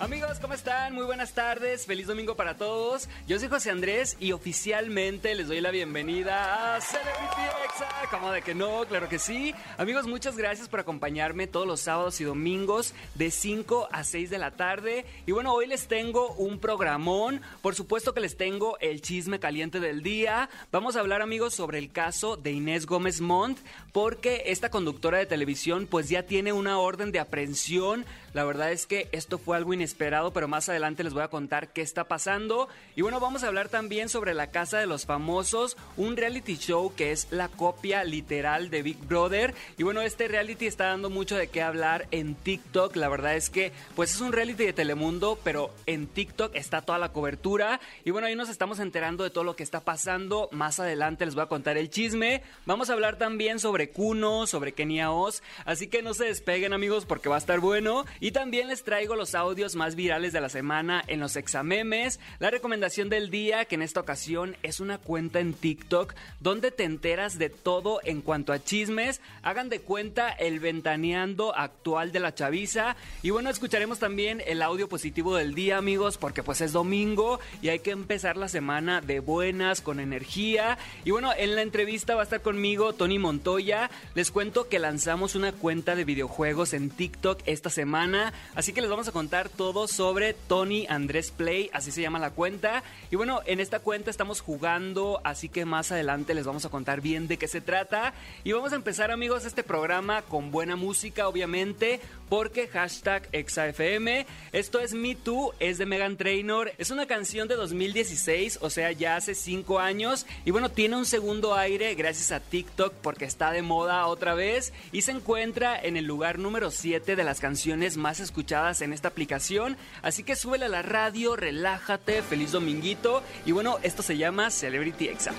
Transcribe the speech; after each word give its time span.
Amigos, 0.00 0.40
¿cómo 0.40 0.54
están? 0.54 0.92
Muy 0.92 1.04
buenas 1.04 1.34
tardes, 1.34 1.86
feliz 1.86 2.08
domingo 2.08 2.34
para 2.34 2.56
todos. 2.56 3.08
Yo 3.28 3.38
soy 3.38 3.48
José 3.48 3.70
Andrés 3.70 4.16
y 4.18 4.32
oficialmente 4.32 5.36
les 5.36 5.46
doy 5.46 5.60
la 5.60 5.70
bienvenida 5.70 6.74
a 6.74 6.80
Celebrity 6.80 7.42
Exa. 7.64 7.88
¿Cómo 8.10 8.32
de 8.32 8.42
que 8.42 8.56
no? 8.56 8.84
Claro 8.86 9.08
que 9.08 9.20
sí. 9.20 9.54
Amigos, 9.78 10.08
muchas 10.08 10.36
gracias 10.36 10.68
por 10.68 10.80
acompañarme 10.80 11.46
todos 11.46 11.66
los 11.66 11.80
sábados 11.80 12.20
y 12.20 12.24
domingos 12.24 12.92
de 13.14 13.30
5 13.30 13.88
a 13.92 14.02
6 14.02 14.30
de 14.30 14.38
la 14.38 14.50
tarde. 14.50 15.06
Y 15.26 15.32
bueno, 15.32 15.52
hoy 15.52 15.68
les 15.68 15.86
tengo 15.86 16.32
un 16.34 16.58
programón. 16.58 17.40
Por 17.62 17.76
supuesto 17.76 18.12
que 18.12 18.20
les 18.20 18.36
tengo 18.36 18.76
el 18.80 19.00
chisme 19.00 19.38
caliente 19.38 19.78
del 19.78 20.02
día. 20.02 20.50
Vamos 20.72 20.96
a 20.96 21.00
hablar, 21.00 21.22
amigos, 21.22 21.54
sobre 21.54 21.78
el 21.78 21.92
caso 21.92 22.36
de 22.36 22.50
Inés 22.50 22.86
Gómez 22.86 23.20
Montt, 23.20 23.60
porque 23.92 24.42
esta 24.46 24.70
conductora 24.70 25.18
de 25.18 25.26
televisión 25.26 25.86
pues 25.88 26.08
ya 26.08 26.24
tiene 26.24 26.52
una 26.52 26.80
orden 26.80 27.12
de 27.12 27.20
aprehensión. 27.20 28.04
La 28.34 28.42
verdad 28.42 28.72
es 28.72 28.86
que 28.86 29.08
esto 29.12 29.38
fue 29.38 29.56
algo 29.56 29.72
inesperado, 29.72 30.32
pero 30.32 30.48
más 30.48 30.68
adelante 30.68 31.04
les 31.04 31.14
voy 31.14 31.22
a 31.22 31.28
contar 31.28 31.72
qué 31.72 31.82
está 31.82 32.04
pasando. 32.04 32.68
Y 32.96 33.02
bueno, 33.02 33.20
vamos 33.20 33.44
a 33.44 33.46
hablar 33.46 33.68
también 33.68 34.08
sobre 34.08 34.34
la 34.34 34.48
Casa 34.48 34.78
de 34.78 34.86
los 34.86 35.06
Famosos, 35.06 35.76
un 35.96 36.16
reality 36.16 36.56
show 36.56 36.92
que 36.96 37.12
es 37.12 37.28
la 37.30 37.48
copia 37.48 38.02
literal 38.02 38.70
de 38.70 38.82
Big 38.82 38.98
Brother. 38.98 39.54
Y 39.78 39.84
bueno, 39.84 40.00
este 40.02 40.26
reality 40.26 40.66
está 40.66 40.86
dando 40.86 41.10
mucho 41.10 41.36
de 41.36 41.46
qué 41.46 41.62
hablar 41.62 42.08
en 42.10 42.34
TikTok. 42.34 42.96
La 42.96 43.08
verdad 43.08 43.36
es 43.36 43.50
que 43.50 43.72
pues 43.94 44.12
es 44.12 44.20
un 44.20 44.32
reality 44.32 44.64
de 44.64 44.72
Telemundo, 44.72 45.38
pero 45.44 45.70
en 45.86 46.08
TikTok 46.08 46.56
está 46.56 46.82
toda 46.82 46.98
la 46.98 47.12
cobertura. 47.12 47.80
Y 48.04 48.10
bueno, 48.10 48.26
ahí 48.26 48.34
nos 48.34 48.48
estamos 48.48 48.80
enterando 48.80 49.22
de 49.22 49.30
todo 49.30 49.44
lo 49.44 49.54
que 49.54 49.62
está 49.62 49.78
pasando. 49.78 50.48
Más 50.50 50.80
adelante 50.80 51.24
les 51.24 51.36
voy 51.36 51.44
a 51.44 51.48
contar 51.48 51.76
el 51.76 51.88
chisme. 51.88 52.42
Vamos 52.66 52.90
a 52.90 52.94
hablar 52.94 53.16
también 53.16 53.60
sobre 53.60 53.90
Kuno, 53.90 54.48
sobre 54.48 54.72
Kenia 54.72 55.12
Oz. 55.12 55.40
Así 55.64 55.86
que 55.86 56.02
no 56.02 56.14
se 56.14 56.24
despeguen 56.24 56.72
amigos 56.72 57.06
porque 57.06 57.28
va 57.28 57.36
a 57.36 57.38
estar 57.38 57.60
bueno. 57.60 58.04
Y 58.24 58.32
también 58.32 58.68
les 58.68 58.82
traigo 58.82 59.16
los 59.16 59.34
audios 59.34 59.76
más 59.76 59.96
virales 59.96 60.32
de 60.32 60.40
la 60.40 60.48
semana 60.48 61.04
en 61.08 61.20
los 61.20 61.36
examemes. 61.36 62.20
La 62.38 62.48
recomendación 62.48 63.10
del 63.10 63.28
día, 63.28 63.66
que 63.66 63.74
en 63.74 63.82
esta 63.82 64.00
ocasión 64.00 64.56
es 64.62 64.80
una 64.80 64.96
cuenta 64.96 65.40
en 65.40 65.52
TikTok 65.52 66.14
donde 66.40 66.70
te 66.70 66.84
enteras 66.84 67.38
de 67.38 67.50
todo 67.50 68.00
en 68.02 68.22
cuanto 68.22 68.54
a 68.54 68.64
chismes. 68.64 69.20
Hagan 69.42 69.68
de 69.68 69.80
cuenta 69.80 70.30
el 70.30 70.58
ventaneando 70.58 71.54
actual 71.54 72.12
de 72.12 72.20
la 72.20 72.34
chaviza. 72.34 72.96
Y 73.22 73.28
bueno, 73.28 73.50
escucharemos 73.50 73.98
también 73.98 74.42
el 74.46 74.62
audio 74.62 74.88
positivo 74.88 75.36
del 75.36 75.54
día, 75.54 75.76
amigos, 75.76 76.16
porque 76.16 76.42
pues 76.42 76.62
es 76.62 76.72
domingo 76.72 77.40
y 77.60 77.68
hay 77.68 77.80
que 77.80 77.90
empezar 77.90 78.38
la 78.38 78.48
semana 78.48 79.02
de 79.02 79.20
buenas, 79.20 79.82
con 79.82 80.00
energía. 80.00 80.78
Y 81.04 81.10
bueno, 81.10 81.30
en 81.36 81.56
la 81.56 81.60
entrevista 81.60 82.14
va 82.14 82.22
a 82.22 82.24
estar 82.24 82.40
conmigo 82.40 82.94
Tony 82.94 83.18
Montoya. 83.18 83.90
Les 84.14 84.30
cuento 84.30 84.70
que 84.70 84.78
lanzamos 84.78 85.34
una 85.34 85.52
cuenta 85.52 85.94
de 85.94 86.06
videojuegos 86.06 86.72
en 86.72 86.88
TikTok 86.88 87.42
esta 87.44 87.68
semana. 87.68 88.13
Así 88.54 88.72
que 88.72 88.80
les 88.80 88.90
vamos 88.90 89.08
a 89.08 89.12
contar 89.12 89.48
todo 89.48 89.88
sobre 89.88 90.34
Tony 90.34 90.86
Andrés 90.88 91.30
Play, 91.30 91.70
así 91.72 91.90
se 91.90 92.02
llama 92.02 92.18
la 92.18 92.30
cuenta. 92.30 92.82
Y 93.10 93.16
bueno, 93.16 93.40
en 93.46 93.60
esta 93.60 93.80
cuenta 93.80 94.10
estamos 94.10 94.40
jugando, 94.40 95.20
así 95.24 95.48
que 95.48 95.64
más 95.64 95.92
adelante 95.92 96.34
les 96.34 96.46
vamos 96.46 96.64
a 96.64 96.68
contar 96.68 97.00
bien 97.00 97.28
de 97.28 97.36
qué 97.36 97.48
se 97.48 97.60
trata. 97.60 98.14
Y 98.44 98.52
vamos 98.52 98.72
a 98.72 98.76
empezar 98.76 99.10
amigos 99.10 99.44
este 99.44 99.62
programa 99.62 100.22
con 100.22 100.50
buena 100.50 100.76
música, 100.76 101.28
obviamente, 101.28 102.00
porque 102.28 102.68
hashtag 102.68 103.28
ExaFM. 103.32 104.26
Esto 104.52 104.80
es 104.80 104.94
Me 104.94 105.14
Too, 105.14 105.52
es 105.58 105.78
de 105.78 105.86
Megan 105.86 106.16
Trainor. 106.16 106.72
Es 106.78 106.90
una 106.90 107.06
canción 107.06 107.48
de 107.48 107.56
2016, 107.56 108.58
o 108.60 108.70
sea, 108.70 108.92
ya 108.92 109.16
hace 109.16 109.34
5 109.34 109.78
años. 109.80 110.26
Y 110.44 110.50
bueno, 110.50 110.70
tiene 110.70 110.96
un 110.96 111.06
segundo 111.06 111.54
aire 111.54 111.94
gracias 111.94 112.32
a 112.32 112.40
TikTok 112.40 112.94
porque 112.94 113.24
está 113.24 113.50
de 113.50 113.62
moda 113.62 114.06
otra 114.06 114.34
vez. 114.34 114.72
Y 114.92 115.02
se 115.02 115.12
encuentra 115.12 115.80
en 115.80 115.96
el 115.96 116.04
lugar 116.04 116.38
número 116.38 116.70
7 116.70 117.16
de 117.16 117.24
las 117.24 117.40
canciones 117.40 117.96
más 117.96 118.03
escuchadas 118.20 118.80
en 118.82 118.92
esta 118.92 119.08
aplicación 119.08 119.76
Así 120.02 120.22
que 120.22 120.36
súbele 120.36 120.66
a 120.66 120.68
la 120.68 120.82
radio, 120.82 121.36
relájate, 121.36 122.22
feliz 122.22 122.52
dominguito. 122.52 123.22
Y 123.46 123.52
bueno, 123.52 123.78
esto 123.82 124.02
se 124.02 124.16
llama 124.16 124.50
Celebrity 124.50 125.08
Exa. 125.08 125.32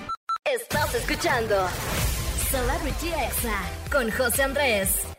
Estás 0.44 0.94
escuchando 0.94 1.68
Celebrity 2.50 3.08
Exa 3.08 3.62
con 3.90 4.10
José 4.10 4.42
Andrés. 4.42 5.15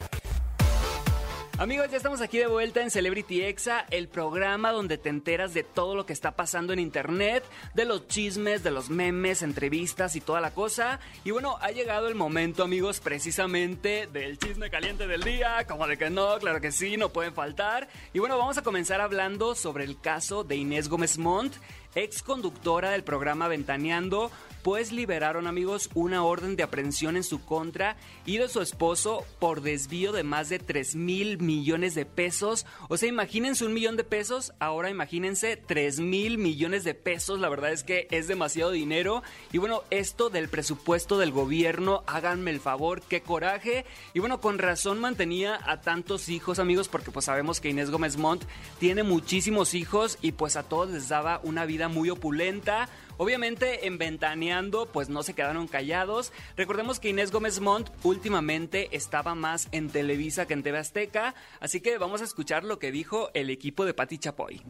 Amigos, 1.59 1.90
ya 1.90 1.97
estamos 1.97 2.22
aquí 2.22 2.38
de 2.38 2.45
vuelta 2.45 2.84
en 2.84 2.91
Celebrity 2.91 3.41
Exa, 3.41 3.88
el 3.90 4.09
programa 4.09 4.72
donde 4.72 5.00
te 5.00 5.09
enteras 5.09 5.56
de 5.56 5.63
todo 5.63 5.95
lo 5.95 6.06
que 6.06 6.13
está 6.13 6.35
pasando 6.35 6.72
en 6.72 6.78
internet, 6.78 7.44
de 7.73 7.84
los 7.84 8.07
chismes, 8.07 8.62
de 8.62 8.69
los 8.69 8.91
memes, 8.91 9.41
entrevistas 9.41 10.16
y 10.16 10.22
toda 10.22 10.40
la 10.40 10.53
cosa. 10.53 11.00
Y 11.23 11.31
bueno, 11.31 11.57
ha 11.59 11.72
llegado 11.72 12.09
el 12.09 12.13
momento, 12.13 12.62
amigos, 12.62 13.00
precisamente 13.00 14.06
del 14.06 14.38
chisme 14.38 14.69
caliente 14.69 15.07
del 15.07 15.23
día, 15.23 15.66
como 15.68 15.88
de 15.88 15.97
que 15.97 16.12
no, 16.12 16.38
claro 16.38 16.62
que 16.62 16.72
sí, 16.72 16.95
no 16.95 17.09
pueden 17.09 17.34
faltar. 17.34 17.88
Y 18.13 18.19
bueno, 18.19 18.38
vamos 18.38 18.59
a 18.59 18.62
comenzar 18.62 19.01
hablando 19.01 19.56
sobre 19.56 19.84
el 19.84 20.00
caso 20.00 20.44
de 20.44 20.57
Inés 20.57 20.89
Gómez 20.89 21.18
Montt, 21.18 21.56
ex 21.96 22.22
conductora 22.22 22.92
del 22.92 23.03
programa 23.03 23.48
Ventaneando, 23.48 24.31
pues 24.68 24.92
liberaron 24.92 25.48
amigos 25.48 25.90
una 25.94 26.25
orden 26.25 26.58
de 26.58 26.64
aprehensión 26.64 27.16
en 27.16 27.24
su 27.24 27.42
contra 27.46 27.96
y 28.25 28.38
de 28.38 28.50
su 28.50 28.62
esposo 28.62 29.24
por 29.40 29.62
desvío 29.62 30.12
de 30.12 30.24
más 30.24 30.50
de 30.50 30.59
3 30.59 30.96
mil 30.96 31.38
millones 31.38 31.96
de 31.96 32.06
pesos. 32.06 32.66
O 32.90 32.98
sea, 32.98 33.08
imagínense 33.08 33.66
un 33.66 33.74
millón 33.74 33.96
de 33.96 34.03
pesos, 34.03 34.52
ahora 34.59 34.90
imagínense 34.90 35.56
3 35.56 36.02
mil 36.02 36.38
millones 36.38 36.84
de 36.84 36.96
pesos. 36.96 37.40
La 37.40 37.48
verdad 37.48 37.72
es 37.72 37.84
que 37.84 38.09
es 38.12 38.28
demasiado 38.28 38.72
dinero. 38.72 39.24
Y 39.54 39.58
bueno, 39.58 39.84
esto 39.90 40.30
del 40.30 40.50
presupuesto 40.50 41.18
del 41.18 41.31
gobierno, 41.31 42.04
háganme 42.06 42.52
el 42.52 42.59
favor, 42.59 43.02
qué 43.02 43.22
coraje. 43.22 43.86
Y 44.14 44.19
bueno, 44.19 44.42
con 44.42 44.59
razón 44.59 45.00
mantenía 45.00 45.59
a 45.64 45.80
tantos 45.80 46.28
hijos 46.28 46.59
amigos 46.59 46.90
porque 46.90 47.12
pues 47.12 47.25
sabemos 47.25 47.62
que 47.62 47.69
Inés 47.69 47.90
Gómez 47.90 48.18
Montt 48.18 48.44
tiene 48.80 49.04
muchísimos 49.04 49.74
hijos 49.75 50.18
y 50.22 50.34
pues 50.34 50.58
a 50.58 50.64
todos 50.64 50.90
les 50.90 51.08
daba 51.08 51.40
una 51.44 51.66
vida 51.66 51.76
muy 51.88 52.09
opulenta 52.09 52.89
Obviamente 53.17 53.88
en 53.88 53.97
Ventaneando 53.97 54.85
pues 54.85 55.09
no 55.09 55.23
se 55.23 55.33
quedaron 55.33 55.67
callados. 55.67 56.31
Recordemos 56.55 56.99
que 56.99 57.09
Inés 57.09 57.31
Gómez 57.31 57.59
Montt 57.59 57.89
últimamente 58.03 58.95
estaba 58.95 59.33
más 59.33 59.67
en 59.71 59.89
Televisa 59.89 60.45
que 60.45 60.53
en 60.53 60.61
TV 60.63 60.77
Azteca, 60.77 61.33
así 61.59 61.81
que 61.81 61.97
vamos 61.97 62.21
a 62.21 62.25
escuchar 62.25 62.63
lo 62.63 62.77
que 62.77 62.91
dijo 62.91 63.29
el 63.33 63.49
equipo 63.49 63.85
de 63.85 63.95
Pati 63.95 64.19
Chapoy. 64.19 64.61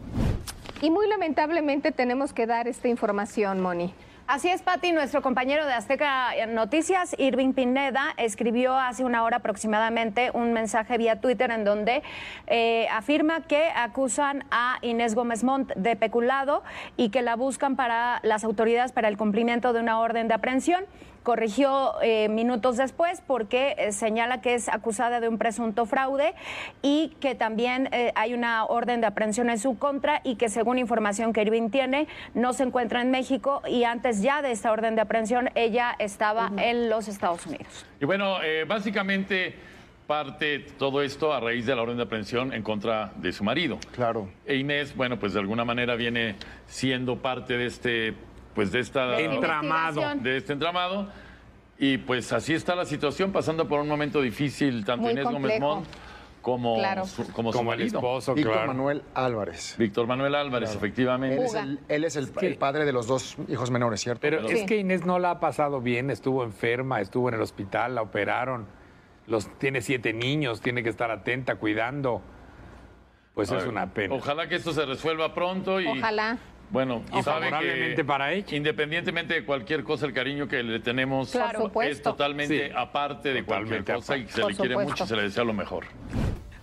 Y 0.82 0.90
muy 0.90 1.08
lamentablemente 1.08 1.92
tenemos 1.92 2.32
que 2.32 2.46
dar 2.46 2.68
esta 2.68 2.88
información, 2.88 3.60
Moni. 3.60 3.94
Así 4.28 4.50
es, 4.50 4.62
Pati. 4.62 4.92
Nuestro 4.92 5.22
compañero 5.22 5.66
de 5.66 5.72
Azteca 5.72 6.32
Noticias, 6.50 7.16
Irving 7.18 7.54
Pineda, 7.54 8.14
escribió 8.18 8.76
hace 8.76 9.06
una 9.06 9.24
hora 9.24 9.38
aproximadamente 9.38 10.32
un 10.34 10.52
mensaje 10.52 10.98
vía 10.98 11.22
Twitter 11.22 11.50
en 11.50 11.64
donde 11.64 12.04
eh, 12.48 12.90
afirma 12.92 13.44
que 13.44 13.70
acusan 13.74 14.44
a 14.52 14.80
Inés 14.82 15.16
Gómez 15.16 15.46
Montt 15.46 15.74
de 15.78 15.96
peculado 15.96 16.62
y 16.98 17.08
que 17.08 17.22
la 17.22 17.38
buscan 17.38 17.78
para 17.78 18.20
las 18.22 18.44
autoridades 18.44 18.92
para 18.92 19.08
el 19.08 19.16
cumplimiento 19.16 19.72
de 19.72 19.80
una 19.80 19.98
orden 19.98 20.28
de 20.28 20.34
aprehensión 20.34 20.84
corrigió 21.28 22.02
eh, 22.02 22.30
minutos 22.30 22.78
después 22.78 23.22
porque 23.28 23.76
eh, 23.78 23.92
señala 23.92 24.40
que 24.40 24.54
es 24.54 24.70
acusada 24.70 25.20
de 25.20 25.28
un 25.28 25.38
presunto 25.38 25.86
fraude 25.86 26.34
y 26.82 27.18
que 27.20 27.36
también 27.36 27.90
eh, 27.92 28.14
hay 28.16 28.34
una 28.34 28.64
orden 28.64 29.02
de 29.02 29.08
aprehensión 29.08 29.50
en 29.50 29.60
su 29.60 29.78
contra 29.78 30.22
y 30.24 30.38
que 30.38 30.48
según 30.48 30.80
información 30.80 31.34
que 31.34 31.42
Irving 31.42 31.70
tiene 31.70 32.08
no 32.34 32.54
se 32.54 32.64
encuentra 32.64 33.02
en 33.02 33.12
México 33.12 33.62
y 33.68 33.84
antes 33.84 34.22
ya 34.22 34.42
de 34.42 34.54
esta 34.54 34.72
orden 34.72 34.96
de 34.96 35.02
aprehensión 35.02 35.50
ella 35.54 35.98
estaba 36.00 36.50
en 36.56 36.90
los 36.90 37.10
Estados 37.10 37.46
Unidos. 37.46 37.86
Y 38.00 38.06
bueno, 38.06 38.38
básicamente 38.66 39.54
parte 40.08 40.60
todo 40.80 41.02
esto 41.02 41.34
a 41.34 41.42
raíz 41.42 41.66
de 41.66 41.76
la 41.76 41.82
orden 41.82 41.98
de 41.98 42.04
aprehensión 42.04 42.54
en 42.54 42.64
contra 42.64 43.12
de 43.18 43.34
su 43.34 43.44
marido. 43.44 43.80
Claro. 43.92 44.30
E 44.46 44.56
Inés, 44.56 44.96
bueno, 44.96 45.20
pues 45.20 45.34
de 45.34 45.42
alguna 45.42 45.66
manera 45.66 45.96
viene 45.96 46.38
siendo 46.68 47.18
parte 47.18 47.58
de 47.58 47.66
este 47.66 48.16
pues 48.58 48.72
de 48.72 48.80
esta 48.80 49.20
entramado, 49.20 50.02
de 50.16 50.38
este 50.38 50.54
entramado 50.54 51.08
y 51.80 51.98
pues 52.00 52.34
así 52.34 52.54
está 52.54 52.76
la 52.76 52.86
situación 52.86 53.32
pasando 53.32 53.68
por 53.68 53.80
un 53.80 53.88
momento 53.88 54.22
difícil 54.22 54.84
tanto 54.84 55.10
Inés 55.10 55.26
Gómez 55.26 55.60
Montt 55.60 55.88
como, 56.48 56.78
su, 57.06 57.30
como, 57.34 57.52
su 57.52 57.62
marido. 57.62 57.98
esposo, 57.98 58.34
Víctor 58.34 58.68
Manuel 58.68 59.04
Álvarez. 59.14 59.76
Víctor 59.78 60.08
Manuel 60.08 60.34
Álvarez, 60.34 60.74
efectivamente. 60.74 61.46
Él 61.90 62.06
es, 62.06 62.16
el, 62.16 62.30
padre 62.58 62.86
de 62.86 62.94
los 62.94 63.06
dos 63.06 63.36
hijos 63.50 63.70
menores, 63.70 64.00
¿cierto? 64.00 64.22
Pero 64.22 64.48
es 64.48 64.64
que 64.64 64.78
Inés 64.78 65.06
no 65.06 65.20
la 65.20 65.32
ha 65.32 65.40
pasado 65.42 65.82
bien, 65.82 66.10
estuvo 66.10 66.46
enferma, 66.46 67.02
estuvo 67.02 67.28
en 67.28 67.36
el 67.36 67.42
hospital, 67.42 67.96
la 67.96 68.02
operaron, 68.02 68.66
los, 69.26 69.50
tiene 69.60 69.82
siete 69.82 70.14
niños, 70.14 70.62
tiene 70.62 70.84
que 70.84 70.90
estar 70.90 71.12
atenta, 71.12 71.56
cuidando. 71.56 72.22
Pues 73.34 73.52
es 73.52 73.66
una 73.66 73.94
pena. 73.94 74.16
Ojalá 74.16 74.48
que 74.48 74.56
esto 74.56 74.72
se 74.72 74.86
resuelva 74.86 75.34
pronto 75.34 75.82
y 75.82 75.88
Ojalá. 75.88 76.38
Bueno, 76.70 77.02
y 77.18 77.24
sabe 77.24 77.96
que 77.96 78.04
para 78.04 78.34
ella. 78.34 78.56
independientemente 78.56 79.34
de 79.34 79.46
cualquier 79.46 79.84
cosa, 79.84 80.06
el 80.06 80.14
cariño 80.14 80.48
que 80.48 80.64
le 80.64 80.80
tenemos 80.80 81.34
es 81.84 82.02
totalmente 82.02 82.72
aparte 82.76 83.34
de 83.34 83.44
cualquier 83.44 83.84
cosa 83.84 84.18
y 84.18 84.28
se 84.28 84.46
le 84.46 84.56
quiere 84.56 84.78
mucho 84.78 85.04
y 85.04 85.08
se 85.08 85.16
le 85.16 85.24
desea 85.24 85.44
lo 85.44 85.54
mejor. 85.54 85.86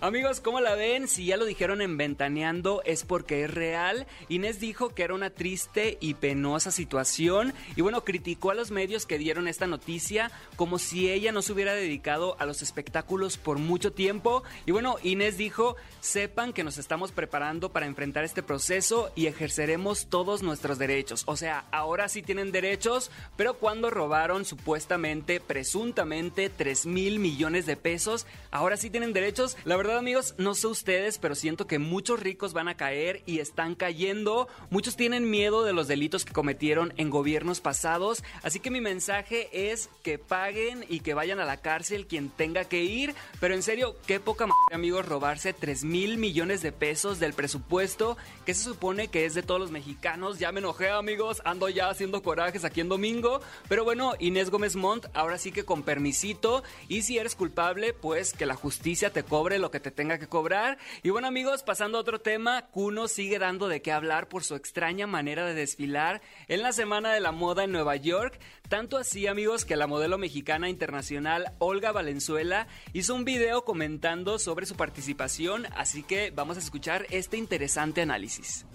Amigos, 0.01 0.41
¿cómo 0.41 0.59
la 0.59 0.75
ven? 0.75 1.07
Si 1.07 1.25
ya 1.25 1.37
lo 1.37 1.45
dijeron 1.45 1.81
en 1.81 1.95
Ventaneando 1.97 2.81
es 2.85 3.05
porque 3.05 3.45
es 3.45 3.53
real. 3.53 4.05
Inés 4.27 4.59
dijo 4.59 4.89
que 4.89 5.03
era 5.03 5.13
una 5.13 5.29
triste 5.29 5.97
y 6.01 6.15
penosa 6.15 6.69
situación 6.69 7.53
y 7.75 7.81
bueno, 7.81 8.03
criticó 8.03 8.51
a 8.51 8.55
los 8.55 8.71
medios 8.71 9.05
que 9.05 9.17
dieron 9.17 9.47
esta 9.47 9.67
noticia 9.67 10.31
como 10.57 10.79
si 10.79 11.09
ella 11.09 11.31
no 11.31 11.41
se 11.41 11.53
hubiera 11.53 11.73
dedicado 11.73 12.35
a 12.39 12.45
los 12.45 12.61
espectáculos 12.61 13.37
por 13.37 13.57
mucho 13.57 13.93
tiempo. 13.93 14.43
Y 14.65 14.71
bueno, 14.71 14.97
Inés 15.01 15.37
dijo, 15.37 15.77
sepan 16.01 16.53
que 16.53 16.63
nos 16.63 16.77
estamos 16.77 17.11
preparando 17.11 17.71
para 17.71 17.85
enfrentar 17.85 18.25
este 18.25 18.43
proceso 18.43 19.11
y 19.15 19.27
ejerceremos 19.27 20.07
todos 20.07 20.43
nuestros 20.43 20.77
derechos. 20.77 21.23
O 21.25 21.37
sea, 21.37 21.65
ahora 21.71 22.09
sí 22.09 22.21
tienen 22.21 22.51
derechos, 22.51 23.11
pero 23.37 23.55
cuando 23.55 23.89
robaron 23.89 24.45
supuestamente, 24.45 25.39
presuntamente, 25.39 26.49
3 26.49 26.85
mil 26.85 27.19
millones 27.19 27.65
de 27.65 27.77
pesos, 27.77 28.27
ahora 28.51 28.77
sí 28.77 28.89
tienen 28.89 29.13
derechos. 29.13 29.57
La 29.65 29.77
verdad 29.77 29.94
amigos, 29.97 30.35
no 30.37 30.55
sé 30.55 30.67
ustedes, 30.67 31.17
pero 31.17 31.35
siento 31.35 31.67
que 31.67 31.79
muchos 31.79 32.19
ricos 32.19 32.53
van 32.53 32.67
a 32.67 32.77
caer 32.77 33.23
y 33.25 33.39
están 33.39 33.75
cayendo. 33.75 34.47
Muchos 34.69 34.95
tienen 34.95 35.29
miedo 35.29 35.63
de 35.63 35.73
los 35.73 35.87
delitos 35.87 36.25
que 36.25 36.33
cometieron 36.33 36.93
en 36.97 37.09
gobiernos 37.09 37.61
pasados. 37.61 38.23
Así 38.43 38.59
que 38.59 38.71
mi 38.71 38.81
mensaje 38.81 39.71
es 39.71 39.89
que 40.03 40.17
paguen 40.17 40.85
y 40.89 40.99
que 40.99 41.13
vayan 41.13 41.39
a 41.39 41.45
la 41.45 41.57
cárcel 41.57 42.07
quien 42.07 42.29
tenga 42.29 42.65
que 42.65 42.83
ir. 42.83 43.15
Pero 43.39 43.53
en 43.53 43.63
serio, 43.63 43.95
qué 44.07 44.19
poca 44.19 44.47
madre, 44.47 44.55
amigos, 44.73 45.05
robarse 45.05 45.53
3 45.53 45.83
mil 45.83 46.17
millones 46.17 46.61
de 46.61 46.71
pesos 46.71 47.19
del 47.19 47.33
presupuesto 47.33 48.17
que 48.45 48.53
se 48.53 48.63
supone 48.63 49.07
que 49.07 49.25
es 49.25 49.33
de 49.33 49.43
todos 49.43 49.59
los 49.59 49.71
mexicanos. 49.71 50.39
Ya 50.39 50.51
me 50.51 50.59
enojé, 50.59 50.89
amigos. 50.89 51.41
Ando 51.45 51.69
ya 51.69 51.89
haciendo 51.89 52.21
corajes 52.21 52.65
aquí 52.65 52.81
en 52.81 52.89
domingo. 52.89 53.41
Pero 53.69 53.83
bueno, 53.83 54.13
Inés 54.19 54.49
Gómez 54.49 54.75
Montt, 54.75 55.07
ahora 55.13 55.37
sí 55.37 55.51
que 55.51 55.65
con 55.65 55.83
permisito. 55.83 56.63
Y 56.87 57.01
si 57.03 57.17
eres 57.17 57.35
culpable, 57.35 57.93
pues 57.93 58.33
que 58.33 58.45
la 58.45 58.55
justicia 58.55 59.11
te 59.11 59.23
cobre 59.23 59.59
lo 59.59 59.71
que 59.71 59.74
te 59.79 59.91
tenga 59.91 60.17
que 60.17 60.27
cobrar. 60.27 60.77
Y 61.03 61.09
bueno 61.09 61.27
amigos, 61.27 61.63
pasando 61.63 61.97
a 61.97 62.01
otro 62.01 62.19
tema, 62.19 62.67
Kuno 62.71 63.07
sigue 63.07 63.39
dando 63.39 63.67
de 63.67 63.81
qué 63.81 63.91
hablar 63.91 64.27
por 64.27 64.43
su 64.43 64.55
extraña 64.55 65.07
manera 65.07 65.45
de 65.45 65.53
desfilar 65.53 66.21
en 66.47 66.61
la 66.61 66.71
Semana 66.71 67.13
de 67.13 67.19
la 67.19 67.31
Moda 67.31 67.63
en 67.63 67.71
Nueva 67.71 67.95
York. 67.95 68.39
Tanto 68.69 68.97
así 68.97 69.27
amigos 69.27 69.65
que 69.65 69.75
la 69.75 69.87
modelo 69.87 70.17
mexicana 70.17 70.69
internacional 70.69 71.53
Olga 71.59 71.91
Valenzuela 71.91 72.67
hizo 72.93 73.15
un 73.15 73.25
video 73.25 73.65
comentando 73.65 74.39
sobre 74.39 74.65
su 74.65 74.75
participación, 74.75 75.67
así 75.75 76.03
que 76.03 76.31
vamos 76.31 76.57
a 76.57 76.59
escuchar 76.59 77.05
este 77.09 77.37
interesante 77.37 78.01
análisis. 78.01 78.65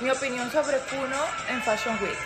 Mi 0.00 0.10
opinión 0.10 0.50
sobre 0.50 0.78
Kuno 0.78 1.22
en 1.50 1.62
Fashion 1.62 1.96
Week. 2.02 2.16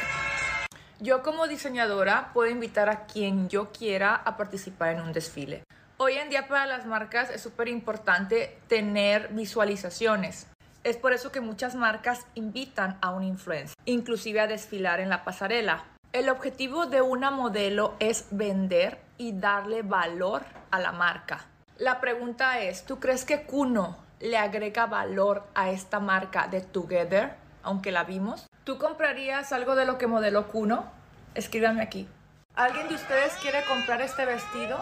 Yo 1.00 1.23
como 1.23 1.49
diseñadora 1.49 2.31
puedo 2.32 2.50
invitar 2.50 2.88
a 2.88 3.06
quien 3.06 3.49
yo 3.49 3.73
quiera 3.73 4.14
a 4.14 4.37
participar 4.37 4.94
en 4.94 5.00
un 5.00 5.12
desfile. 5.12 5.64
Hoy 5.96 6.14
en 6.14 6.29
día 6.29 6.49
para 6.49 6.67
las 6.67 6.87
marcas 6.87 7.31
es 7.31 7.41
súper 7.41 7.69
importante 7.69 8.58
tener 8.67 9.29
visualizaciones. 9.29 10.49
Es 10.82 10.96
por 10.96 11.12
eso 11.12 11.31
que 11.31 11.41
muchas 11.41 11.76
marcas 11.76 12.26
invitan 12.35 12.99
a 13.00 13.11
un 13.11 13.23
influencer, 13.23 13.76
inclusive 13.85 14.41
a 14.41 14.49
desfilar 14.49 14.99
en 14.99 15.08
la 15.08 15.23
pasarela. 15.23 15.85
El 16.12 16.31
objetivo 16.31 16.87
de 16.87 17.00
una 17.00 17.31
modelo 17.31 17.94
es 18.00 18.26
vender 18.32 18.99
y 19.19 19.38
darle 19.38 19.82
valor 19.82 20.43
a 20.73 20.81
la 20.81 20.91
marca. 20.91 21.46
La 21.79 22.00
pregunta 22.00 22.58
es, 22.58 22.85
¿tú 22.85 22.99
crees 22.99 23.25
que 23.25 23.43
Kuno 23.43 23.96
le 24.19 24.37
agrega 24.37 24.87
valor 24.87 25.44
a 25.55 25.70
esta 25.70 26.00
marca 26.00 26.49
de 26.49 26.61
Together, 26.61 27.37
aunque 27.62 27.93
la 27.93 28.02
vimos? 28.02 28.49
¿Tú 28.64 28.79
comprarías 28.79 29.52
algo 29.52 29.76
de 29.76 29.85
lo 29.85 29.96
que 29.96 30.08
modeló 30.08 30.49
Kuno? 30.49 30.91
Escríbanme 31.37 31.82
aquí. 31.82 32.08
¿Alguien 32.56 32.88
de 32.88 32.96
ustedes 32.96 33.32
quiere 33.35 33.64
comprar 33.69 34.00
este 34.00 34.26
vestido? 34.26 34.81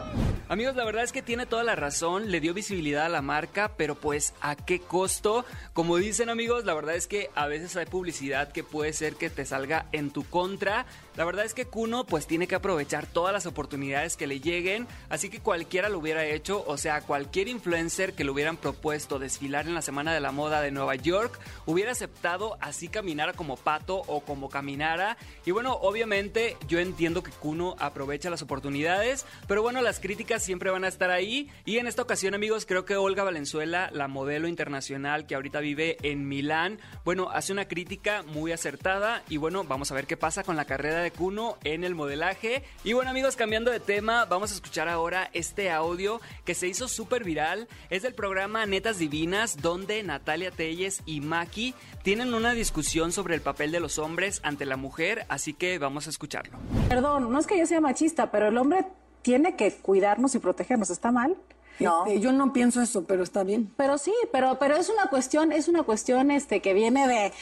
Amigos, 0.53 0.77
la 0.77 0.85
verdad 0.85 1.03
es 1.03 1.13
que 1.13 1.23
tiene 1.23 1.47
toda 1.47 1.65
la 1.65 1.77
razón, 1.77 2.31
le 2.31 2.39
dio 2.39 2.53
visibilidad 2.53 3.07
a 3.07 3.09
la 3.09 3.23
marca, 3.23 3.73
pero 3.79 3.95
pues 3.95 4.35
¿a 4.43 4.55
qué 4.55 4.81
costo? 4.81 5.47
Como 5.73 5.97
dicen 5.97 6.29
amigos, 6.29 6.67
la 6.67 6.75
verdad 6.75 6.95
es 6.95 7.07
que 7.07 7.31
a 7.35 7.47
veces 7.47 7.75
hay 7.75 7.87
publicidad 7.87 8.53
que 8.53 8.63
puede 8.63 8.93
ser 8.93 9.15
que 9.15 9.31
te 9.31 9.47
salga 9.47 9.87
en 9.93 10.11
tu 10.11 10.29
contra. 10.29 10.85
La 11.17 11.25
verdad 11.25 11.45
es 11.45 11.53
que 11.53 11.67
Kuno 11.67 12.05
pues 12.05 12.27
tiene 12.27 12.47
que 12.47 12.55
aprovechar 12.55 13.07
todas 13.07 13.33
las 13.33 13.47
oportunidades 13.47 14.17
que 14.17 14.27
le 14.27 14.41
lleguen, 14.41 14.87
así 15.11 15.29
que 15.29 15.41
cualquiera 15.41 15.91
lo 15.91 15.99
hubiera 15.99 16.25
hecho, 16.25 16.65
o 16.67 16.79
sea, 16.79 17.03
cualquier 17.03 17.49
influencer 17.49 18.15
que 18.15 18.25
le 18.25 18.31
hubieran 18.31 18.57
propuesto 18.57 19.19
desfilar 19.19 19.67
en 19.67 19.75
la 19.75 19.83
Semana 19.83 20.15
de 20.15 20.21
la 20.21 20.33
Moda 20.33 20.63
de 20.63 20.71
Nueva 20.71 20.95
York, 20.95 21.39
hubiera 21.67 21.93
aceptado 21.93 22.57
así 22.61 22.89
caminara 22.89 23.35
como 23.35 23.57
pato 23.57 24.03
o 24.07 24.21
como 24.21 24.49
caminara. 24.49 25.17
Y 25.45 25.51
bueno, 25.51 25.75
obviamente 25.75 26.57
yo 26.67 26.79
entiendo 26.79 27.23
que 27.23 27.31
Kuno 27.31 27.77
aprovecha 27.79 28.31
las 28.31 28.43
oportunidades, 28.43 29.27
pero 29.47 29.63
bueno, 29.63 29.83
las 29.83 30.01
críticas 30.01 30.43
siempre 30.43 30.71
van 30.71 30.85
a 30.85 30.89
estar 30.89 31.11
ahí. 31.11 31.51
Y 31.65 31.79
en 31.79 31.87
esta 31.87 32.03
ocasión, 32.03 32.35
amigos, 32.35 32.65
creo 32.67 32.85
que 32.85 32.97
Olga 32.97 33.23
Valenzuela, 33.23 33.91
la 33.93 34.09
modelo 34.09 34.49
internacional 34.49 35.27
que 35.27 35.35
ahorita 35.35 35.61
vive 35.61 35.99
en 36.03 36.27
Milán, 36.27 36.81
bueno, 37.05 37.31
hace 37.31 37.53
una 37.53 37.69
crítica 37.69 38.23
muy 38.23 38.53
acertada. 38.53 39.23
Y 39.29 39.37
bueno, 39.37 39.65
vamos 39.65 39.91
a 39.91 39.95
ver 39.95 40.07
qué 40.07 40.17
pasa 40.17 40.43
con 40.43 40.57
la 40.57 40.65
carrera 40.65 41.02
de 41.03 41.11
Kuno 41.11 41.59
en 41.65 41.85
el 41.85 41.95
modelaje. 41.95 42.65
Y 42.85 42.93
bueno, 42.93 43.11
amigos, 43.11 43.37
cambiando 43.37 43.71
de 43.71 43.81
tema, 43.81 44.25
vamos 44.25 44.51
a 44.53 44.55
escuchar 44.55 44.89
ahora 44.89 45.31
este 45.33 45.71
audio 45.71 46.21
que 46.45 46.55
se 46.55 46.69
hizo 46.69 46.89
súper 46.89 47.25
viral. 47.25 47.69
Es 47.91 48.03
del 48.03 48.15
programa 48.15 48.65
Netas 48.67 48.99
Divinas, 48.99 49.61
donde 49.61 50.03
Natalia 50.03 50.51
Telles 50.51 51.03
y 51.07 51.21
Maki 51.21 51.75
tienen 52.03 52.35
una 52.35 52.53
discusión 52.53 53.13
sobre 53.13 53.35
el 53.35 53.41
papel 53.41 53.73
de 53.73 53.81
los 53.81 53.99
hombres 53.99 54.41
ante 54.43 54.65
la 54.65 54.77
mujer. 54.77 55.27
Así 55.29 55.53
que 55.53 55.79
vamos 55.79 56.07
a 56.07 56.11
escucharlo. 56.11 56.59
Perdón, 56.89 57.33
no 57.33 57.39
es 57.39 57.47
que 57.47 57.59
yo 57.59 57.67
sea 57.67 57.81
machista, 57.81 58.31
pero 58.31 58.49
el 58.49 58.57
hombre 58.57 58.87
tiene 59.23 59.57
que 59.57 59.73
cuidarnos 59.73 60.35
y 60.35 60.39
protegernos. 60.39 60.91
¿Está 60.91 61.13
mal? 61.13 61.37
No. 61.83 62.07
Este, 62.07 62.21
yo 62.21 62.33
no 62.33 62.53
pienso 62.53 62.81
eso, 62.81 63.05
pero 63.05 63.23
está 63.23 63.45
bien. 63.45 63.73
Pero 63.77 63.99
sí, 63.99 64.13
pero, 64.33 64.59
pero 64.59 64.77
es 64.77 64.89
una 64.89 65.07
cuestión, 65.09 65.53
es 65.53 65.69
una 65.69 65.83
cuestión 65.83 66.31
este 66.31 66.61
que 66.61 66.75
viene 66.75 67.07
de 67.07 67.33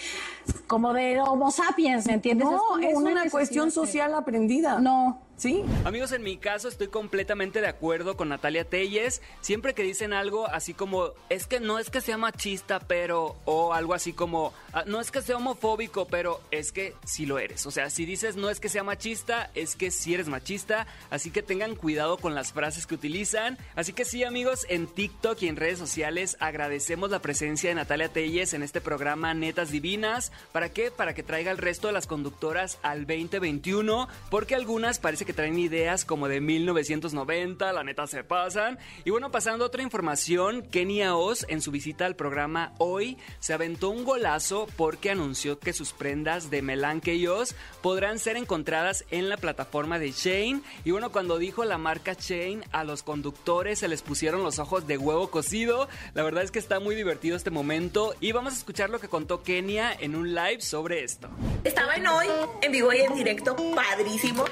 como 0.66 0.92
de 0.92 1.20
Homo 1.20 1.50
sapiens, 1.50 2.06
¿me 2.06 2.14
entiendes? 2.14 2.48
No, 2.48 2.78
es, 2.78 2.96
una, 2.96 3.28
cuestión 3.31 3.70
social 3.70 4.14
aprendida. 4.14 4.81
No, 4.81 5.20
¿Sí? 5.40 5.64
Amigos, 5.87 6.12
en 6.12 6.22
mi 6.22 6.37
caso 6.37 6.69
estoy 6.69 6.88
completamente 6.88 7.62
de 7.62 7.66
acuerdo 7.66 8.14
con 8.14 8.28
Natalia 8.28 8.66
Telles. 8.66 9.22
Siempre 9.40 9.72
que 9.72 9.82
dicen 9.82 10.12
algo 10.12 10.46
así 10.46 10.75
como, 10.75 11.14
es 11.31 11.46
que 11.46 11.60
no 11.60 11.78
es 11.78 11.88
que 11.88 12.02
sea 12.02 12.19
machista, 12.19 12.78
pero, 12.78 13.37
o 13.46 13.72
algo 13.72 13.94
así 13.94 14.12
como, 14.12 14.52
ah, 14.75 14.84
no 14.87 15.00
es 15.00 15.10
que 15.10 15.22
sea 15.22 15.38
homofóbico, 15.38 16.06
pero 16.08 16.42
es 16.50 16.72
que 16.72 16.94
sí 17.06 17.25
lo 17.25 17.38
eres. 17.38 17.64
O 17.64 17.70
sea, 17.70 17.88
si 17.88 18.04
dices 18.04 18.37
no 18.37 18.50
es 18.50 18.60
que 18.60 18.69
sea 18.69 18.84
machista, 18.84 19.50
es 19.54 19.76
que 19.76 19.90
sí 19.90 20.12
eres 20.12 20.28
machista. 20.28 20.87
Así 21.08 21.31
que 21.31 21.43
tengan 21.43 21.75
cuidado 21.75 22.19
con 22.19 22.34
las 22.34 22.52
frases 22.52 22.86
que 22.86 22.96
utilizan. 22.96 23.56
Así 23.76 23.94
que 23.94 24.04
sí, 24.04 24.25
amigos, 24.25 24.66
en 24.69 24.88
TikTok 24.88 25.40
y 25.40 25.48
en 25.48 25.56
redes 25.56 25.78
sociales 25.78 26.36
agradecemos 26.40 27.10
la 27.10 27.22
presencia 27.22 27.70
de 27.70 27.76
Natalia 27.76 28.12
Telles 28.12 28.52
en 28.52 28.62
este 28.62 28.82
programa 28.82 29.32
Netas 29.32 29.70
Divinas. 29.70 30.32
¿Para 30.52 30.69
qué? 30.69 30.90
Para 30.90 31.14
que 31.14 31.22
traiga 31.22 31.50
el 31.50 31.56
resto 31.56 31.86
de 31.86 31.94
las 31.94 32.06
conductoras 32.06 32.78
al 32.82 33.06
2021, 33.06 34.06
porque 34.29 34.55
algunas 34.55 34.98
parece 34.98 35.24
que 35.24 35.30
que 35.31 35.34
traen 35.34 35.60
ideas 35.60 36.05
como 36.05 36.27
de 36.27 36.41
1990, 36.41 37.72
la 37.72 37.84
neta 37.84 38.08
se 38.08 38.25
pasan. 38.25 38.81
Y 39.05 39.10
bueno, 39.10 39.31
pasando 39.31 39.63
a 39.63 39.69
otra 39.69 39.84
información, 39.84 40.63
Kenia 40.63 41.15
Oz 41.15 41.46
en 41.49 41.63
su 41.63 41.70
visita 41.70 42.05
al 42.05 42.17
programa 42.17 42.72
Hoy 42.79 43.17
se 43.39 43.53
aventó 43.53 43.91
un 43.91 44.03
golazo 44.03 44.67
porque 44.77 45.08
anunció 45.08 45.60
que 45.60 45.72
sus 45.72 45.93
prendas 45.93 46.51
de 46.51 46.63
Melanque 46.63 47.15
y 47.15 47.29
Oz 47.29 47.55
podrán 47.81 48.19
ser 48.19 48.37
encontradas 48.37 49.05
en 49.13 49.29
la 49.29 49.37
plataforma 49.37 50.01
de 50.01 50.10
Shane. 50.10 50.63
Y 50.84 50.91
bueno, 50.91 51.13
cuando 51.13 51.39
dijo 51.39 51.65
la 51.65 51.79
marca 51.79 52.17
Shane, 52.19 52.63
a 52.72 52.82
los 52.82 53.05
conductores 53.05 53.79
se 53.79 53.87
les 53.87 54.03
pusieron 54.03 54.43
los 54.43 54.58
ojos 54.58 54.89
de 54.89 54.99
huevo 54.99 55.31
cocido. 55.31 55.89
La 56.15 56.25
verdad 56.25 56.43
es 56.43 56.51
que 56.51 56.58
está 56.58 56.81
muy 56.81 56.96
divertido 56.96 57.37
este 57.37 57.51
momento 57.51 58.17
y 58.19 58.32
vamos 58.32 58.55
a 58.55 58.56
escuchar 58.56 58.91
lo 58.91 58.99
que 58.99 59.06
contó 59.06 59.44
Kenia 59.44 59.93
en 59.93 60.17
un 60.17 60.34
live 60.34 60.60
sobre 60.60 61.05
esto. 61.05 61.29
Estaba 61.63 61.94
en 61.94 62.08
hoy, 62.08 62.27
en 62.63 62.72
vivo 62.72 62.93
y 62.93 62.99
en 62.99 63.15
directo, 63.15 63.55
padrísimo. 63.77 64.44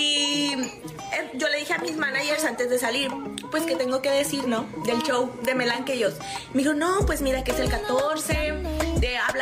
Eh, 0.00 1.30
yo 1.34 1.48
le 1.48 1.58
dije 1.58 1.72
a 1.74 1.78
mis 1.78 1.96
managers 1.96 2.44
antes 2.44 2.70
de 2.70 2.78
salir, 2.78 3.10
pues 3.50 3.64
que 3.64 3.76
tengo 3.76 4.02
que 4.02 4.10
decir, 4.10 4.46
¿no? 4.46 4.66
Del 4.84 5.02
show 5.02 5.30
de 5.42 5.54
Melan 5.54 5.84
que 5.84 5.94
ellos. 5.94 6.14
Me 6.54 6.62
dijo, 6.62 6.74
no, 6.74 7.06
pues 7.06 7.22
mira 7.22 7.44
que 7.44 7.52
es 7.52 7.58
el 7.58 7.68
14, 7.68 8.32
de, 8.32 8.79